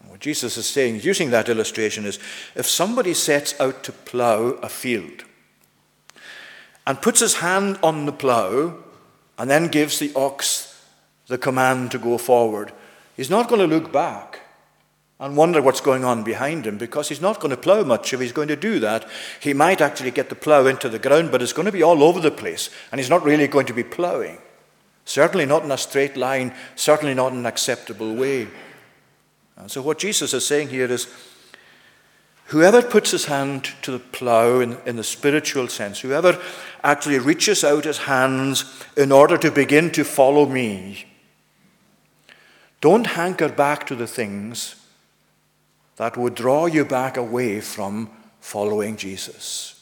[0.07, 2.19] What Jesus is saying, using that illustration, is
[2.53, 5.23] if somebody sets out to plough a field
[6.85, 8.83] and puts his hand on the plough
[9.41, 10.79] and then gives the ox
[11.25, 12.71] the command to go forward,
[13.17, 14.41] he's not going to look back
[15.19, 18.19] and wonder what's going on behind him because he's not going to plough much if
[18.19, 19.03] he's going to do that.
[19.39, 22.03] He might actually get the plough into the ground, but it's going to be all
[22.03, 24.37] over the place, and he's not really going to be ploughing.
[25.05, 28.47] Certainly not in a straight line, certainly not in an acceptable way.
[29.57, 31.07] And so, what Jesus is saying here is
[32.51, 36.37] whoever puts his hand to the plough in, in the spiritual sense, whoever
[36.83, 41.05] actually reaches out his hands in order to begin to follow me,
[42.81, 44.75] don't hanker back to the things
[45.95, 48.09] that would draw you back away from
[48.41, 49.81] following Jesus.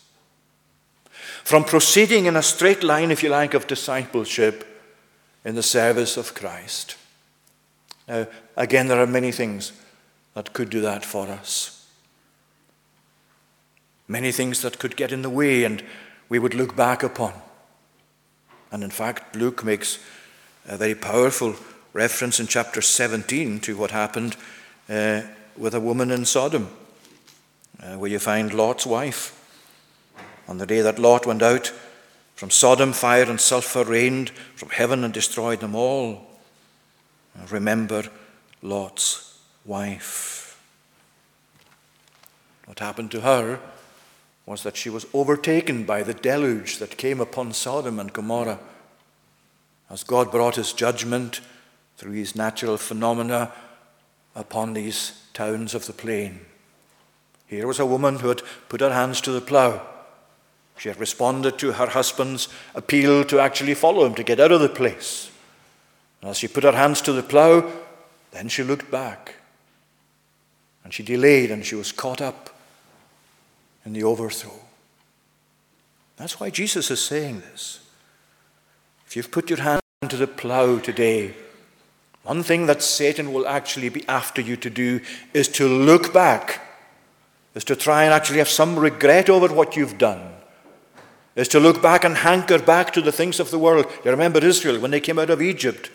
[1.43, 4.63] From proceeding in a straight line, if you like, of discipleship
[5.43, 6.97] in the service of Christ.
[8.07, 9.71] Now, again, there are many things
[10.35, 11.78] that could do that for us.
[14.09, 15.83] Many things that could get in the way and
[16.29, 17.31] we would look back upon.
[18.71, 19.99] And in fact, Luke makes
[20.67, 21.55] a very powerful
[21.93, 24.35] reference in chapter 17 to what happened
[24.89, 25.21] uh,
[25.55, 26.69] with a woman in Sodom,
[27.83, 29.35] uh, where you find Lot's wife.
[30.47, 31.71] On the day that Lot went out
[32.35, 36.25] from Sodom, fire and sulfur rained from heaven and destroyed them all.
[37.51, 38.05] Remember
[38.63, 40.59] Lot's wife.
[42.65, 43.59] What happened to her
[44.49, 48.57] was that she was overtaken by the deluge that came upon Sodom and Gomorrah.
[49.91, 51.41] As God brought his judgment
[51.97, 53.51] through his natural phenomena
[54.35, 56.39] upon these towns of the plain.
[57.45, 59.85] Here was a woman who had put her hands to the plough.
[60.79, 64.61] She had responded to her husband's appeal to actually follow him, to get out of
[64.61, 65.29] the place.
[66.21, 67.71] And as she put her hands to the plough,
[68.31, 69.35] then she looked back.
[70.83, 72.49] And she delayed and she was caught up
[73.85, 74.53] in the overthrow.
[76.17, 77.79] That's why Jesus is saying this.
[79.07, 81.33] If you've put your hand to the plough today,
[82.23, 84.99] one thing that Satan will actually be after you to do
[85.33, 86.61] is to look back,
[87.55, 90.33] is to try and actually have some regret over what you've done,
[91.35, 93.85] is to look back and hanker back to the things of the world.
[94.03, 95.89] You remember Israel when they came out of Egypt.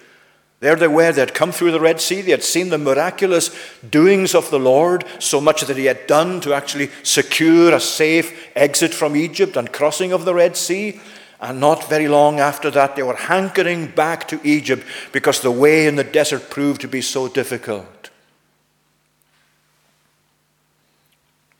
[0.64, 3.54] There they were, they had come through the Red Sea, they had seen the miraculous
[3.90, 8.48] doings of the Lord, so much that He had done to actually secure a safe
[8.56, 11.02] exit from Egypt and crossing of the Red Sea.
[11.38, 15.86] And not very long after that, they were hankering back to Egypt because the way
[15.86, 18.08] in the desert proved to be so difficult.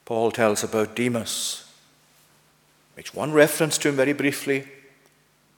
[0.07, 1.70] Paul tells about Demas,
[2.96, 4.66] makes one reference to him very briefly,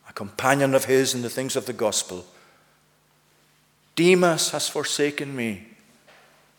[0.09, 2.27] a companion of his in the things of the gospel.
[3.97, 5.67] Demas has forsaken me,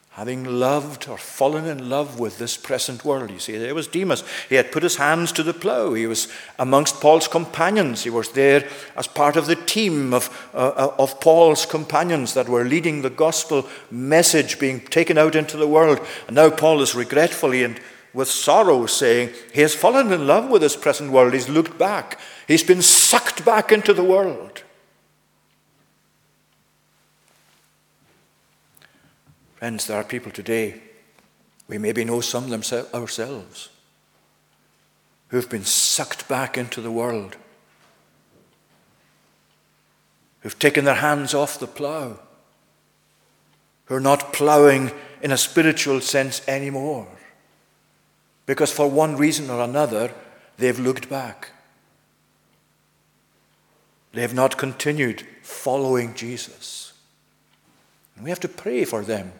[0.09, 3.29] having loved or fallen in love with this present world.
[3.29, 4.23] You see, there was Demas.
[4.49, 5.93] He had put his hands to the plough.
[5.93, 6.27] He was
[6.57, 8.03] amongst Paul's companions.
[8.03, 12.49] He was there as part of the team of, uh, uh, of Paul's companions that
[12.49, 15.99] were leading the gospel message being taken out into the world.
[16.25, 17.79] And now Paul is regretfully and
[18.15, 21.33] with sorrow saying, He has fallen in love with this present world.
[21.33, 22.19] He's looked back.
[22.47, 24.63] He's been sucked back into the world.
[29.57, 30.79] Friends, there are people today,
[31.67, 32.61] we maybe know some of them
[32.93, 33.69] ourselves,
[35.29, 37.35] who've been sucked back into the world,
[40.41, 42.19] who've taken their hands off the plough,
[43.85, 44.91] who are not ploughing
[45.23, 47.07] in a spiritual sense anymore.
[48.45, 50.13] Because for one reason or another,
[50.57, 51.49] they've looked back.
[54.13, 56.93] They have not continued following Jesus.
[58.15, 59.33] And we have to pray for them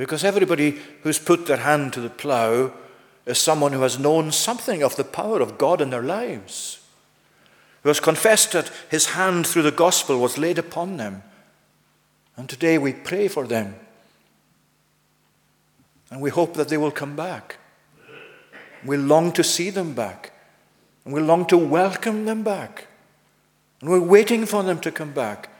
[0.00, 2.72] because everybody who's put their hand to the plough
[3.26, 6.80] is someone who has known something of the power of God in their lives,
[7.82, 11.22] who has confessed that his hand through the gospel was laid upon them.
[12.38, 13.74] And today we pray for them.
[16.10, 17.58] And we hope that they will come back.
[18.86, 20.32] We long to see them back.
[21.04, 22.86] And we long to welcome them back.
[23.82, 25.50] And we're waiting for them to come back.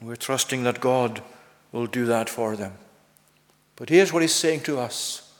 [0.00, 1.20] We're trusting that God
[1.74, 2.72] will do that for them.
[3.74, 5.32] But here's what he's saying to us.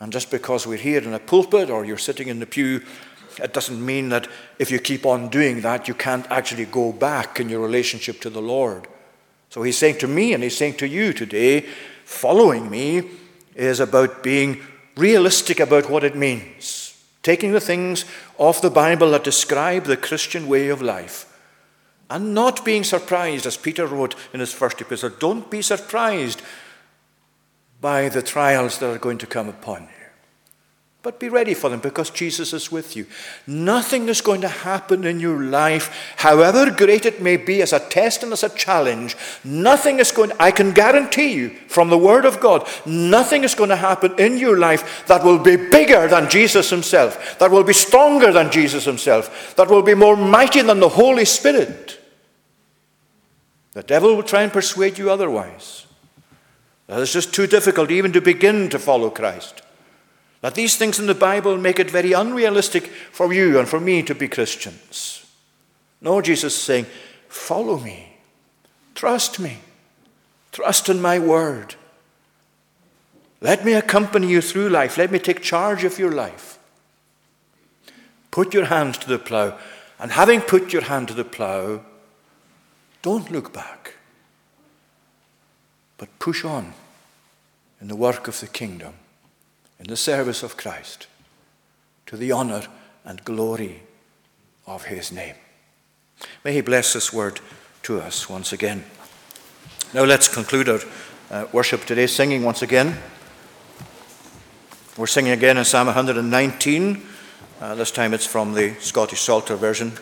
[0.00, 2.82] And just because we're here in a pulpit or you're sitting in the pew,
[3.40, 4.26] it doesn't mean that
[4.58, 8.30] if you keep on doing that, you can't actually go back in your relationship to
[8.30, 8.88] the Lord.
[9.50, 11.64] So he's saying to me and he's saying to you today,
[12.04, 13.08] following me
[13.54, 14.60] is about being
[14.96, 17.00] realistic about what it means.
[17.22, 18.04] Taking the things
[18.38, 21.35] of the Bible that describe the Christian way of life
[22.08, 25.10] and not being surprised, as Peter wrote in his first epistle.
[25.10, 26.42] Don't be surprised
[27.80, 29.95] by the trials that are going to come upon you.
[31.06, 33.06] But be ready for them because Jesus is with you.
[33.46, 37.78] Nothing is going to happen in your life, however great it may be, as a
[37.78, 39.16] test and as a challenge.
[39.44, 43.70] Nothing is going, I can guarantee you from the Word of God, nothing is going
[43.70, 47.72] to happen in your life that will be bigger than Jesus Himself, that will be
[47.72, 52.00] stronger than Jesus Himself, that will be more mighty than the Holy Spirit.
[53.74, 55.86] The devil will try and persuade you otherwise.
[56.88, 59.62] That it's just too difficult even to begin to follow Christ.
[60.40, 64.02] That these things in the Bible make it very unrealistic for you and for me
[64.02, 65.26] to be Christians.
[66.00, 66.86] No, Jesus is saying,
[67.28, 68.16] follow me,
[68.94, 69.58] trust me,
[70.52, 71.74] trust in my word.
[73.40, 74.98] Let me accompany you through life.
[74.98, 76.58] Let me take charge of your life.
[78.30, 79.58] Put your hands to the plough.
[79.98, 81.82] And having put your hand to the plough,
[83.02, 83.94] don't look back,
[85.96, 86.74] but push on
[87.80, 88.94] in the work of the kingdom
[89.78, 91.06] in the service of Christ
[92.06, 92.62] to the honor
[93.04, 93.82] and glory
[94.66, 95.34] of his name.
[96.44, 97.40] May he bless this word
[97.82, 98.84] to us once again.
[99.92, 100.80] Now let's conclude our
[101.30, 102.98] uh, worship today singing once again.
[104.96, 107.02] We're singing again in Psalm 119.
[107.60, 109.92] Uh, this time it's from the Scottish Psalter version.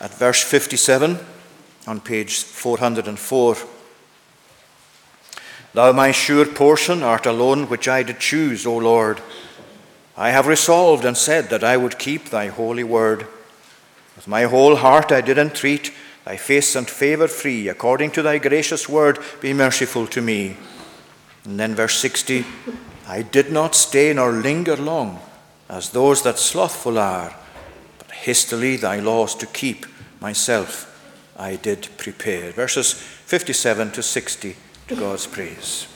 [0.00, 1.18] At verse 57
[1.86, 3.56] on page 404.
[5.74, 9.20] Thou my sure portion art alone which I did choose, O Lord.
[10.16, 13.26] I have resolved and said that I would keep thy holy word.
[14.14, 15.92] With my whole heart I did entreat
[16.26, 20.56] thy face and favour free, according to thy gracious word, be merciful to me.
[21.44, 22.44] And then verse 60
[23.08, 25.20] I did not stay nor linger long,
[25.68, 27.34] as those that slothful are,
[27.98, 29.86] but hastily thy laws to keep
[30.20, 30.88] myself
[31.36, 32.52] I did prepare.
[32.52, 34.56] Verses 57 to 60
[34.94, 35.86] to God's praise.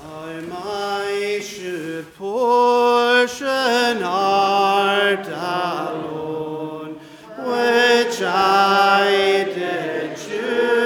[0.00, 7.00] Thou my sure portion art alone,
[7.38, 10.85] which I did choose,